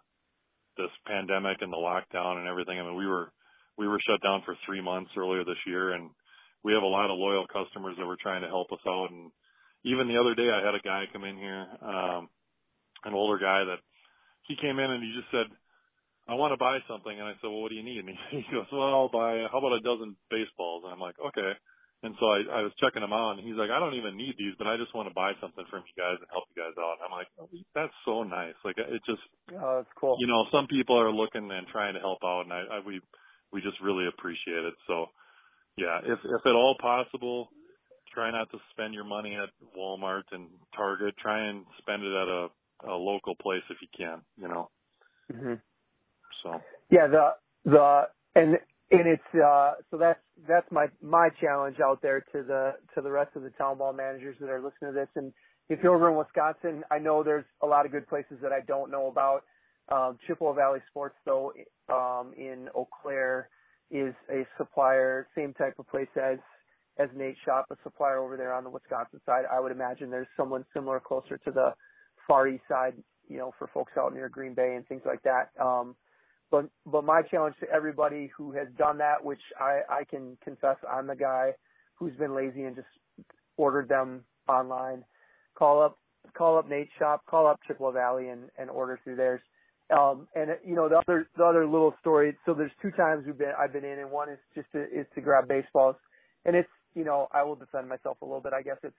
[0.77, 2.79] this pandemic and the lockdown and everything.
[2.79, 3.33] I mean, we were
[3.77, 6.11] we were shut down for three months earlier this year, and
[6.63, 9.11] we have a lot of loyal customers that were trying to help us out.
[9.11, 9.33] And
[9.85, 12.29] even the other day, I had a guy come in here, um,
[13.05, 13.83] an older guy that
[14.47, 15.47] he came in and he just said,
[16.29, 17.15] I want to buy something.
[17.15, 17.99] And I said, well, what do you need?
[18.03, 20.85] And he, goes, well, I'll buy, how about a dozen baseballs?
[20.85, 21.53] And I'm like, okay.
[22.03, 24.35] And so I, I was checking him out and he's like, I don't even need
[24.39, 26.75] these, but I just want to buy something from you guys and help you guys
[26.79, 26.99] out.
[27.01, 28.59] And I'm like, oh, that's so nice.
[28.65, 30.19] Like it just, Oh, that's cool.
[30.19, 33.01] you know, some people are looking and trying to help out and I, I we,
[33.53, 34.75] we just really appreciate it.
[34.87, 35.07] So
[35.79, 37.49] yeah, if, if at all possible,
[38.13, 41.15] try not to spend your money at Walmart and Target.
[41.19, 42.49] Try and spend it at a,
[42.93, 44.71] a local place if you can, you know,
[45.33, 45.55] hmm
[46.47, 46.61] so.
[46.91, 47.31] Yeah, the
[47.65, 48.03] the
[48.35, 48.57] and
[48.91, 53.11] and it's uh so that's that's my my challenge out there to the to the
[53.11, 55.09] rest of the town ball managers that are listening to this.
[55.17, 55.33] And
[55.69, 58.61] if you're over in Wisconsin, I know there's a lot of good places that I
[58.67, 59.43] don't know about.
[59.91, 61.53] Um, Chippewa Valley Sports, though,
[61.89, 63.49] um, in Eau Claire,
[63.91, 66.39] is a supplier, same type of place as
[66.99, 69.45] as Nate Shop, a supplier over there on the Wisconsin side.
[69.53, 71.75] I would imagine there's someone similar closer to the
[72.27, 72.95] far east side,
[73.29, 75.51] you know, for folks out near Green Bay and things like that.
[75.63, 75.95] Um,
[76.51, 80.77] but but my challenge to everybody who has done that, which I I can confess
[80.89, 81.53] I'm the guy
[81.97, 82.89] who's been lazy and just
[83.57, 85.05] ordered them online.
[85.57, 85.99] Call up
[86.37, 89.41] call up Nate's shop, call up Chippewa Valley and and order through theirs.
[89.97, 92.37] Um, and you know the other the other little story.
[92.47, 95.07] So there's two times we've been I've been in, and one is just to, is
[95.15, 95.97] to grab baseballs,
[96.45, 98.53] and it's you know I will defend myself a little bit.
[98.53, 98.97] I guess it's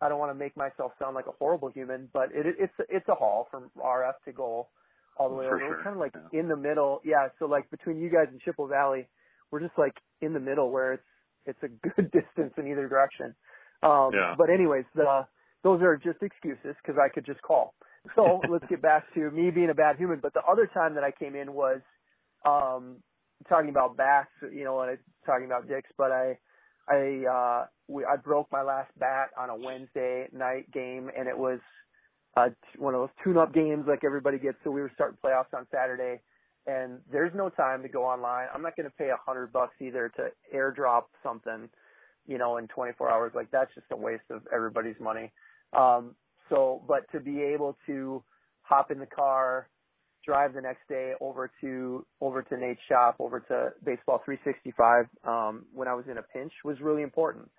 [0.00, 3.08] I don't want to make myself sound like a horrible human, but it it's it's
[3.08, 4.68] a haul from RF to goal
[5.16, 5.60] all the way For over.
[5.60, 6.40] sure, We're kind of like yeah.
[6.40, 7.00] in the middle.
[7.04, 9.08] Yeah, so like between you guys and Chippewa Valley,
[9.50, 11.02] we're just like in the middle where it's
[11.46, 13.34] it's a good distance in either direction.
[13.82, 14.34] Um, Yeah.
[14.38, 15.26] But anyways, the
[15.62, 17.74] those are just excuses because I could just call.
[18.16, 20.20] So let's get back to me being a bad human.
[20.20, 21.80] But the other time that I came in was
[22.44, 22.96] um,
[23.48, 25.90] talking about bats, you know, and I talking about dicks.
[25.96, 26.38] But I
[26.88, 31.36] I uh, we, I broke my last bat on a Wednesday night game, and it
[31.38, 31.60] was
[32.36, 34.56] uh, one of those tune-up games like everybody gets.
[34.64, 36.20] So we were starting playoffs on Saturday,
[36.66, 38.48] and there's no time to go online.
[38.54, 41.68] I'm not going to pay a hundred bucks either to airdrop something,
[42.26, 43.32] you know, in 24 hours.
[43.34, 45.32] Like that's just a waste of everybody's money.
[45.76, 46.14] Um,
[46.48, 48.22] so, but to be able to
[48.62, 49.68] hop in the car,
[50.24, 55.66] drive the next day over to over to Nate's shop, over to Baseball 365 um,
[55.72, 57.50] when I was in a pinch was really important.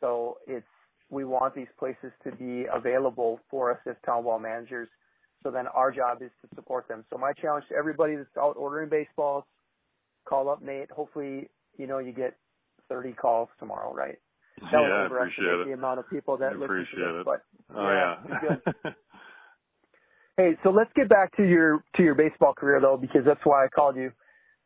[0.00, 0.66] So it's
[1.10, 4.88] we want these places to be available for us as town ball managers.
[5.42, 7.04] So then our job is to support them.
[7.10, 9.44] So my challenge to everybody that's out ordering baseballs,
[10.28, 10.90] call up Nate.
[10.90, 12.36] Hopefully, you know, you get
[12.88, 14.18] 30 calls tomorrow, right?
[14.60, 17.20] That yeah, I appreciate the amount of people that I appreciate this.
[17.20, 17.24] it.
[17.24, 17.42] But
[17.74, 18.92] Oh yeah, yeah.
[20.36, 23.64] Hey, so let's get back to your to your baseball career though, because that's why
[23.64, 24.10] I called you.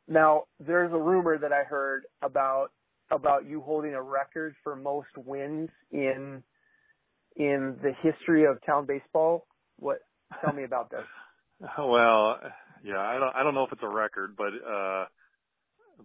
[0.07, 2.69] Now, there's a rumor that I heard about
[3.11, 6.43] about you holding a record for most wins in
[7.37, 9.47] in the history of town baseball.
[9.79, 9.99] What?
[10.41, 11.05] Tell me about this.
[11.79, 12.39] well,
[12.85, 15.07] yeah, I don't I don't know if it's a record, but uh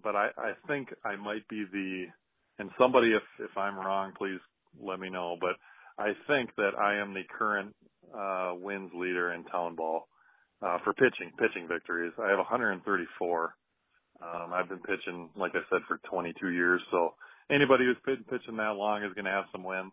[0.04, 2.06] but I I think I might be the
[2.58, 4.40] and somebody if if I'm wrong, please
[4.82, 5.56] let me know, but
[5.98, 7.76] I think that I am the current
[8.14, 10.08] uh wins leader in town ball
[10.62, 12.14] uh for pitching, pitching victories.
[12.22, 13.56] I have 134.
[14.21, 17.13] Um I've been pitching like I said for 22 years, so
[17.49, 19.91] anybody who's been pitching that long is going to have some wins.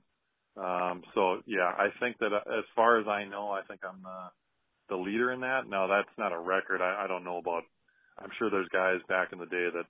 [0.57, 4.03] Um, so yeah, I think that uh, as far as I know, I think I'm
[4.03, 4.31] the
[4.89, 5.69] the leader in that.
[5.69, 6.81] Now that's not a record.
[6.81, 7.65] I, I don't know about.
[8.19, 9.85] I'm sure there's guys back in the day that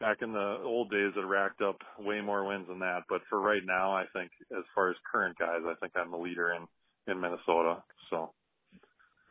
[0.00, 3.02] back in the old days that racked up way more wins than that.
[3.08, 6.16] But for right now, I think as far as current guys, I think I'm the
[6.16, 6.66] leader in
[7.12, 7.82] in Minnesota.
[8.08, 8.32] So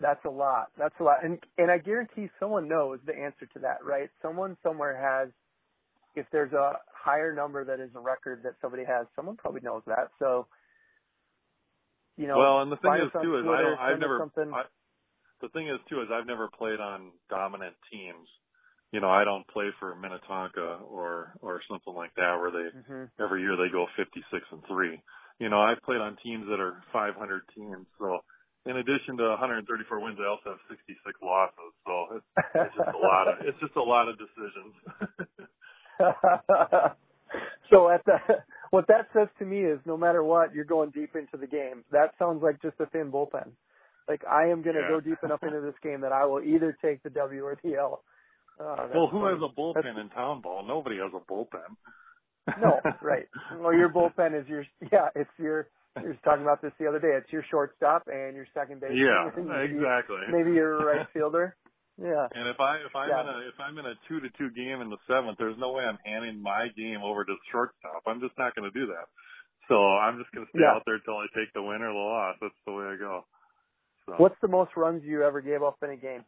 [0.01, 0.67] that's a lot.
[0.77, 1.23] That's a lot.
[1.23, 4.09] And and I guarantee someone knows the answer to that, right?
[4.21, 5.29] Someone somewhere has
[6.15, 9.83] if there's a higher number that is a record that somebody has, someone probably knows
[9.87, 10.09] that.
[10.19, 10.47] So
[12.17, 14.23] you know, well, and the thing is too is I don't, I've never.
[14.53, 14.63] I,
[15.41, 18.27] the thing is too is I've never played on dominant teams.
[18.91, 23.23] You know, I don't play for Minnetonka or or something like that where they mm-hmm.
[23.23, 24.99] every year they go 56 and three.
[25.39, 28.19] You know, I've played on teams that are 500 teams, so
[28.69, 31.73] in addition to 134 wins, I also have 66 losses.
[31.85, 34.73] So it's, it's just a lot of it's just a lot of decisions.
[37.71, 38.17] so at the
[38.69, 41.83] what that says to me is no matter what, you're going deep into the game.
[41.91, 43.49] That sounds like just a thin bullpen.
[44.07, 44.89] Like I am going to yeah.
[44.89, 47.75] go deep enough into this game that I will either take the W or the
[47.75, 48.03] L.
[48.59, 49.33] Uh, well, who funny.
[49.33, 49.99] has a bullpen that's...
[49.99, 50.63] in town ball?
[50.67, 51.75] Nobody has a bullpen.
[52.61, 53.27] no, right.
[53.57, 55.09] Well, your bullpen is your yeah.
[55.15, 57.17] It's your you were talking about this the other day.
[57.17, 58.93] It's your shortstop and your second base.
[58.93, 60.21] Yeah, maybe, exactly.
[60.31, 61.55] Maybe your right fielder.
[61.99, 62.31] Yeah.
[62.31, 63.21] And if I if I'm yeah.
[63.21, 65.71] in a if I'm in a two to two game in the seventh, there's no
[65.71, 68.07] way I'm handing my game over to the shortstop.
[68.07, 69.11] I'm just not going to do that.
[69.67, 70.75] So I'm just going to stay yeah.
[70.75, 72.35] out there until I take the win or the loss.
[72.41, 73.25] That's the way I go.
[74.07, 74.15] So.
[74.17, 76.23] What's the most runs you ever gave up in a game?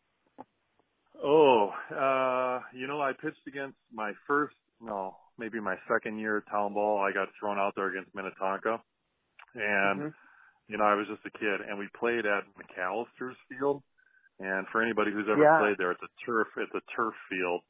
[1.24, 6.50] Oh, uh, you know, I pitched against my first, no, maybe my second year at
[6.52, 7.00] Town Ball.
[7.00, 8.82] I got thrown out there against Minnetonka,
[9.56, 10.16] and mm-hmm.
[10.68, 13.84] you know, I was just a kid, and we played at McAllister's Field.
[14.40, 15.60] And for anybody who's ever yeah.
[15.60, 17.62] played there, it's a turf, it's a turf field.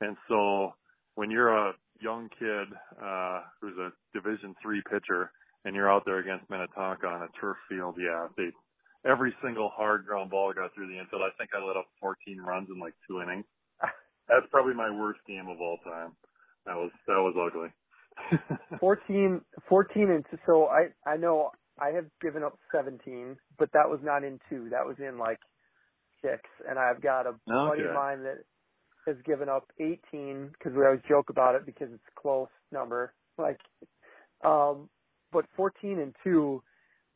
[0.00, 0.74] And so
[1.14, 2.66] when you're a young kid
[3.02, 5.30] uh who's a Division three pitcher
[5.64, 8.50] and you're out there against Minnetonka on a turf field, yeah, they
[9.08, 11.22] every single hard ground ball got through the infield.
[11.22, 13.44] I think I let up 14 runs in like two innings.
[14.28, 16.12] That's probably my worst game of all time.
[16.66, 17.70] That was that was ugly.
[18.80, 24.00] 14, 14 and so I I know I have given up 17, but that was
[24.02, 24.70] not in two.
[24.70, 25.40] That was in like
[26.22, 28.44] six, and I've got a buddy of mine that
[29.06, 33.14] has given up 18 because we always joke about it because it's a close number.
[33.38, 33.60] Like,
[34.44, 34.90] um,
[35.32, 36.62] but 14 and two,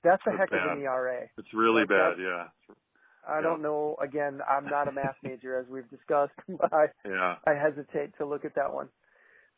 [0.04, 0.58] that's a That's heck bad.
[0.58, 1.28] of an ERA.
[1.38, 2.48] It's really Like bad, yeah.
[3.26, 3.96] I don't know.
[4.02, 7.36] Again, I'm not a math major as we've discussed, but I Yeah.
[7.46, 8.88] I hesitate to look at that one.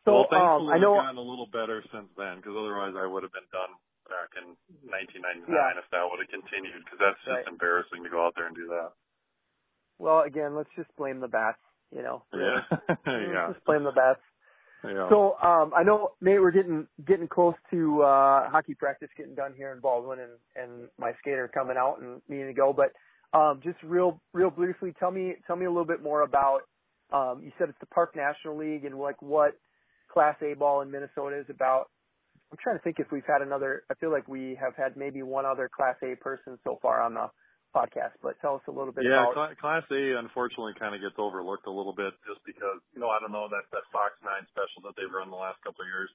[0.08, 0.92] So well, um, thankfully I know.
[0.96, 3.76] we've gotten a little better since then, because otherwise I would have been done
[4.08, 4.56] back in
[4.88, 5.76] 1999 Yeah.
[5.76, 6.80] if that would have continued.
[6.84, 7.48] Because that's just Right.
[7.52, 8.92] embarrassing to go out there and do that.
[9.98, 11.60] Well, again, let's just blame the bats.
[11.92, 12.22] You know.
[12.32, 12.60] Yeah.
[13.06, 13.46] yeah.
[13.52, 14.20] Let's just blame the bats.
[14.84, 15.08] Yeah.
[15.08, 19.54] So um, I know Nate, we're getting getting close to uh, hockey practice getting done
[19.56, 22.72] here in Baldwin, and and my skater coming out and needing to go.
[22.72, 22.92] But
[23.36, 26.60] um, just real real briefly, tell me tell me a little bit more about.
[27.10, 29.56] Um, you said it's the Park National League, and like what
[30.12, 31.90] Class A ball in Minnesota is about.
[32.50, 33.84] I'm trying to think if we've had another.
[33.90, 37.12] I feel like we have had maybe one other Class A person so far on
[37.14, 37.28] the
[37.76, 39.34] podcast, but tell us a little bit yeah, about.
[39.34, 43.08] Cla- Class A unfortunately kind of gets overlooked a little bit just because you know
[43.12, 45.88] I don't know that that Fox Nine special that they've run the last couple of
[45.92, 46.08] years.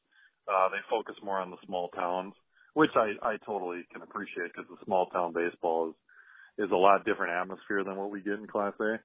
[0.50, 2.34] Uh, they focus more on the small towns,
[2.74, 5.96] which I I totally can appreciate because the small town baseball is
[6.66, 8.98] is a lot different atmosphere than what we get in Class A.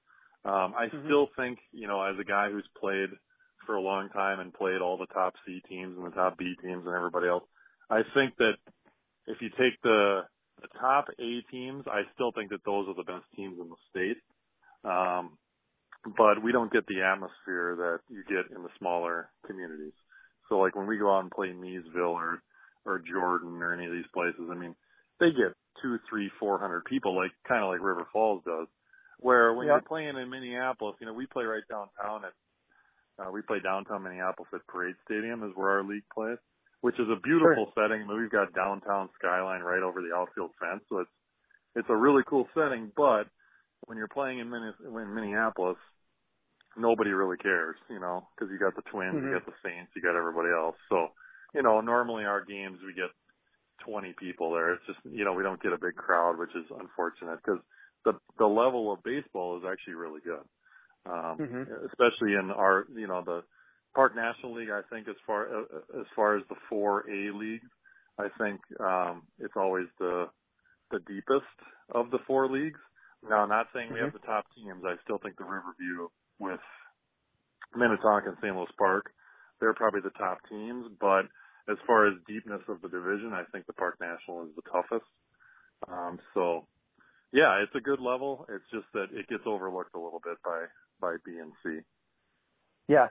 [0.49, 1.05] Um, I Mhm.
[1.05, 3.09] still think you know as a guy who's played
[3.69, 6.55] for a long time and played all the top C teams and the top B
[6.59, 7.43] teams and everybody else,
[7.87, 8.53] I think that
[9.27, 10.21] if you take the
[10.59, 13.77] the top A teams, I still think that those are the best teams in the
[13.93, 14.17] state.
[14.83, 15.37] Um,
[16.17, 19.93] but we don't get the atmosphere that you get in the smaller communities.
[20.49, 22.41] So like when we go out and play Miesville or
[22.85, 24.73] or Jordan or any of these places, I mean,
[25.19, 25.53] they get
[25.83, 28.67] two, three, four hundred people, like kind of like River Falls does.
[29.19, 29.73] Where when Yep.
[29.73, 32.33] you're playing in Minneapolis, you know, we play right downtown at
[33.19, 36.37] uh, we play downtown Minneapolis at Parade Stadium is where our league plays,
[36.81, 38.03] which is a beautiful setting.
[38.03, 41.11] I mean, we've got downtown skyline right over the outfield fence, so it's
[41.75, 42.91] it's a really cool setting.
[42.95, 43.27] But
[43.85, 45.77] when you're playing in, Minne- in Minneapolis,
[46.77, 49.23] nobody really cares, you know, because you got the Twins, Mhm.
[49.27, 50.75] you got the Saints, you got everybody else.
[50.89, 51.11] So,
[51.53, 53.11] you know, normally our games we get
[53.79, 54.73] 20 people there.
[54.73, 57.59] It's just you know we don't get a big crowd, which is unfortunate because
[58.05, 60.43] the the level of baseball is actually really good
[61.09, 61.69] um, Mhm.
[61.89, 63.43] especially in our, you know, the
[63.95, 64.71] Park National League.
[64.71, 67.69] I think as far uh, as far as the four A leagues,
[68.19, 70.27] I think um, it's always the
[70.91, 71.55] the deepest
[71.95, 72.79] of the four leagues.
[73.23, 74.83] Now, not saying we have the top teams.
[74.85, 76.61] I still think the Riverview with
[77.75, 78.55] Minnetonka and St.
[78.55, 79.05] Louis Park,
[79.59, 80.87] they're probably the top teams.
[80.99, 81.25] But
[81.69, 85.09] as far as deepness of the division, I think the Park National is the toughest.
[85.87, 86.67] Um, so
[87.33, 88.45] yeah, it's a good level.
[88.49, 90.67] It's just that it gets overlooked a little bit by
[90.99, 91.79] by B and C.
[92.87, 93.07] Yeah,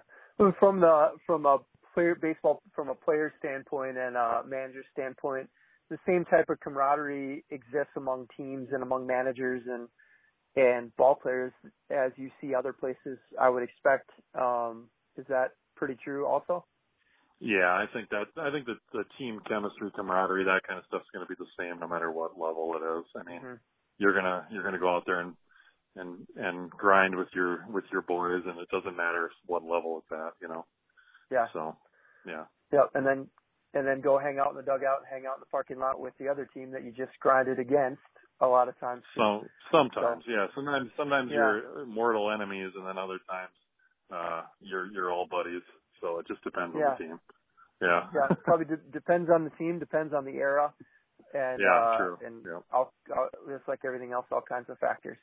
[0.59, 1.59] from the from a
[1.95, 5.49] player baseball from a player standpoint and a manager standpoint,
[5.91, 9.89] the same type of camaraderie exists among teams and among managers and
[10.57, 11.53] and ball players
[11.91, 13.19] as you see other places.
[13.41, 14.11] I would expect.
[14.35, 16.27] Um, is that pretty true?
[16.27, 16.65] Also.
[17.41, 21.07] Yeah, I think that I think that the team chemistry, camaraderie, that kind of stuff's
[21.15, 23.05] going to be the same no matter what level it is.
[23.15, 23.55] I mean, mm-hmm.
[23.99, 25.35] you're gonna you're gonna go out there and
[25.99, 30.13] and and grind with your with your boys, and it doesn't matter what level it's
[30.13, 30.65] at, you know.
[31.31, 31.47] Yeah.
[31.53, 31.77] So,
[32.27, 32.45] yeah.
[32.73, 33.27] Yep, and then
[33.75, 36.01] and then go hang out in the dugout, and hang out in the parking lot
[36.01, 38.03] with the other team that you just grinded against.
[38.41, 39.03] A lot of times.
[39.17, 39.43] So
[39.73, 40.47] sometimes, so, yeah.
[40.55, 41.37] Sometimes sometimes yeah.
[41.39, 43.51] you're mortal enemies, and then other times
[44.15, 45.63] uh you're you're all buddies.
[46.01, 46.85] So it just depends yeah.
[46.85, 47.21] on the team.
[47.83, 48.07] Yeah.
[48.15, 50.73] Yeah, probably de- depends on the team, depends on the era,
[51.35, 52.19] and yeah, uh, true.
[52.25, 52.59] and yeah.
[52.73, 55.19] I'll, I'll, just like everything else, all kinds of factors.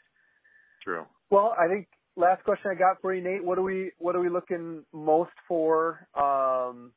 [0.86, 1.06] True.
[1.30, 3.44] Well, I think last question I got for you, Nate.
[3.44, 6.08] What are we what are we looking most for?
[6.16, 6.92] Um,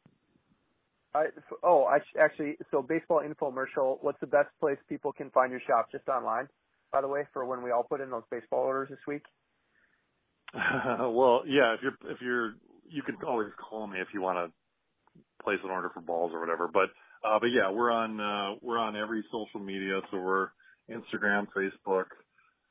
[1.14, 1.26] I
[1.64, 3.98] oh, I actually so baseball infomercial.
[4.02, 5.88] What's the best place people can find your shop?
[5.90, 6.48] Just online,
[6.92, 9.22] by the way, for when we all put in those baseball orders this week.
[10.54, 11.74] well, yeah.
[11.74, 12.54] If you're if you're
[12.90, 14.52] you can always call me if you want to
[15.42, 16.68] place an order for balls or whatever.
[16.68, 16.90] But
[17.24, 20.00] uh, but yeah, we're on uh, we're on every social media.
[20.10, 20.48] So we're
[20.90, 22.04] Instagram, Facebook.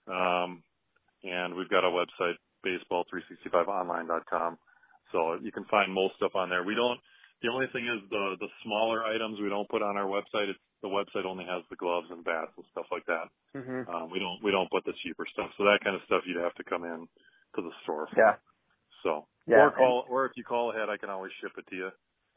[0.08, 0.64] Um,
[1.24, 4.58] and we've got a website, baseball365online.com.
[5.12, 6.64] So you can find most stuff on there.
[6.64, 7.00] We don't.
[7.42, 10.50] The only thing is the the smaller items we don't put on our website.
[10.50, 13.30] It's, the website only has the gloves and bats and stuff like that.
[13.56, 13.90] Mm-hmm.
[13.90, 15.50] Um, we don't we don't put the cheaper stuff.
[15.58, 17.08] So that kind of stuff you'd have to come in
[17.56, 18.08] to the store.
[18.14, 18.20] For.
[18.20, 18.36] Yeah.
[19.04, 21.76] So yeah, or call or if you call ahead, I can always ship it to
[21.76, 21.90] you.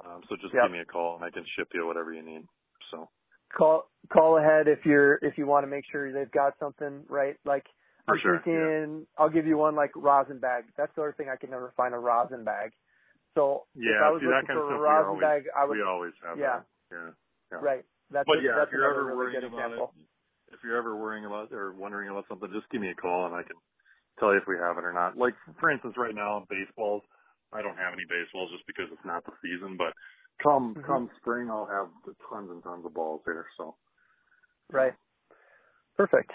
[0.04, 0.64] Um, so just yep.
[0.64, 2.44] give me a call and I can ship you whatever you need.
[2.90, 3.08] So
[3.56, 7.36] call call ahead if you're if you want to make sure they've got something right.
[7.44, 7.66] Like
[8.06, 8.40] for I'm sure.
[8.44, 9.22] thinking yeah.
[9.22, 10.64] I'll give you one like rosin bag.
[10.76, 12.72] That's the other thing I can never find a rosin bag.
[13.34, 15.42] So yeah, if I was see, looking that kind for of a rosin always, bag,
[15.54, 15.76] I would.
[15.76, 16.66] We always have yeah.
[16.90, 17.14] Yeah.
[17.52, 17.58] yeah.
[17.62, 17.84] Right.
[18.10, 19.94] That's but a, yeah, that's if you're ever really worrying good about example.
[19.94, 23.26] it, if you're ever worrying about or wondering about something, just give me a call
[23.26, 23.54] and I can
[24.18, 25.16] tell you if we have it or not.
[25.16, 27.02] Like for instance, right now baseballs,
[27.54, 29.78] I don't have any baseballs just because it's not the season.
[29.78, 29.94] But
[30.42, 30.86] come mm-hmm.
[30.86, 31.94] come spring, I'll have
[32.26, 33.46] tons and tons of balls there.
[33.56, 33.76] So
[34.70, 34.94] right,
[35.96, 36.34] perfect.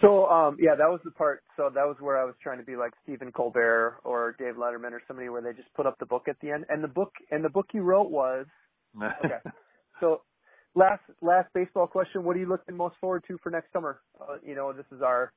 [0.00, 1.42] So um yeah, that was the part.
[1.56, 4.92] So that was where I was trying to be like Stephen Colbert or Dave Letterman
[4.92, 6.64] or somebody where they just put up the book at the end.
[6.68, 8.46] And the book and the book you wrote was
[9.02, 9.38] okay.
[10.00, 10.22] So
[10.74, 14.00] last last baseball question: What are you looking most forward to for next summer?
[14.20, 15.32] Uh, you know, this is our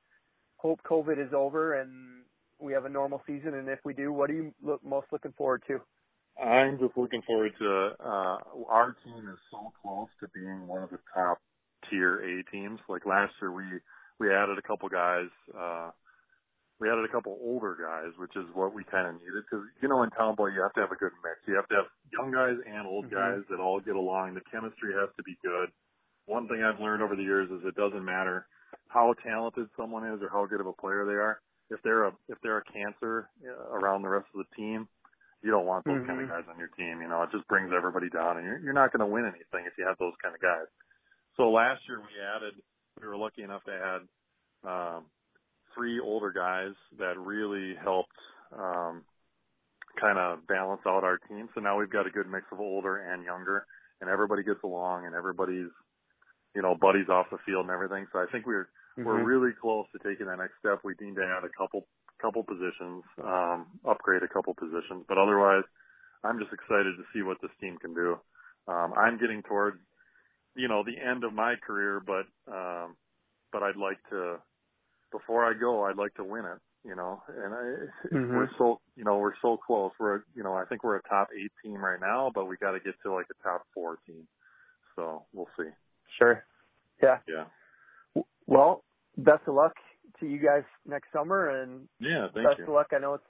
[0.56, 2.24] hope COVID is over and
[2.60, 3.54] we have a normal season.
[3.54, 5.80] And if we do, what are you look most looking forward to?
[6.42, 8.38] I'm just looking forward to uh
[8.68, 11.38] our team is so close to being one of the top
[11.90, 12.80] tier A teams.
[12.88, 13.64] Like last year, we
[14.18, 15.30] we added a couple guys.
[15.56, 15.90] uh
[16.80, 19.88] we added a couple older guys, which is what we kind of needed because you
[19.88, 21.42] know in town ball you have to have a good mix.
[21.46, 23.18] You have to have young guys and old mm-hmm.
[23.18, 24.34] guys that all get along.
[24.34, 25.70] The chemistry has to be good.
[26.26, 28.46] One thing I've learned over the years is it doesn't matter
[28.88, 31.40] how talented someone is or how good of a player they are.
[31.70, 34.86] If they're a if they're a cancer uh, around the rest of the team,
[35.42, 36.06] you don't want those mm-hmm.
[36.06, 37.02] kind of guys on your team.
[37.02, 39.66] You know, it just brings everybody down, and you're you're not going to win anything
[39.66, 40.70] if you have those kind of guys.
[41.36, 42.54] So last year we added,
[43.00, 45.04] we were lucky enough to add um,
[45.74, 48.16] three older guys that really helped
[48.52, 49.02] um,
[50.00, 51.48] kind of balance out our team.
[51.54, 53.66] So now we've got a good mix of older and younger,
[54.00, 55.70] and everybody gets along, and everybody's
[56.54, 58.06] you know buddies off the field and everything.
[58.12, 58.68] So I think we're
[58.98, 59.04] mm-hmm.
[59.04, 60.80] we're really close to taking that next step.
[60.84, 61.86] We need to add a couple
[62.20, 65.62] couple positions, um, upgrade a couple positions, but otherwise,
[66.24, 68.18] I'm just excited to see what this team can do.
[68.66, 69.78] Um, I'm getting towards
[70.58, 72.96] you know the end of my career, but um,
[73.52, 74.36] but I'd like to
[75.10, 76.58] before I go, I'd like to win it.
[76.84, 78.36] You know, and I, mm-hmm.
[78.36, 79.92] we're so you know we're so close.
[79.98, 82.72] We're you know I think we're a top eight team right now, but we got
[82.72, 84.26] to get to like a top four team.
[84.96, 85.70] So we'll see.
[86.18, 86.44] Sure.
[87.02, 87.18] Yeah.
[87.28, 88.22] Yeah.
[88.46, 88.82] Well,
[89.16, 89.74] best of luck
[90.20, 92.64] to you guys next summer, and yeah, thank best you.
[92.64, 92.88] of luck.
[92.94, 93.24] I know it's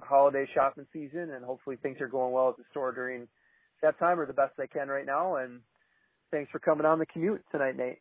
[0.00, 3.28] holiday shopping season, and hopefully things are going well at the store during
[3.82, 5.36] that time, or the best they can right now.
[5.36, 5.60] And
[6.30, 7.98] thanks for coming on the commute tonight, Nate.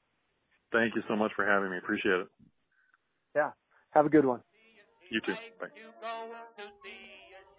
[0.72, 1.78] Thank you so much for having me.
[1.78, 2.28] Appreciate it.
[3.36, 3.52] Yeah.
[3.92, 4.42] Have a good one.
[5.10, 5.36] You too.
[5.60, 5.68] Bye.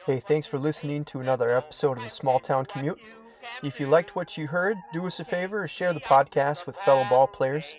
[0.05, 2.99] Hey, thanks for listening to another episode of the Small Town Commute.
[3.63, 6.77] If you liked what you heard, do us a favor and share the podcast with
[6.79, 7.77] fellow ball players.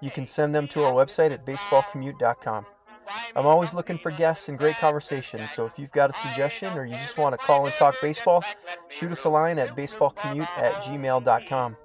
[0.00, 2.66] You can send them to our website at baseballcommute.com.
[3.34, 6.84] I'm always looking for guests and great conversations, so if you've got a suggestion or
[6.84, 8.44] you just want to call and talk baseball,
[8.88, 11.76] shoot us a line at baseballcommute at gmail.com.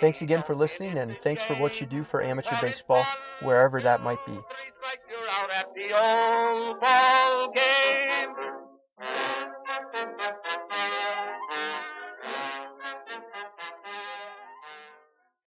[0.00, 3.04] Thanks again for listening, and thanks for what you do for amateur baseball,
[3.42, 4.32] wherever that might be.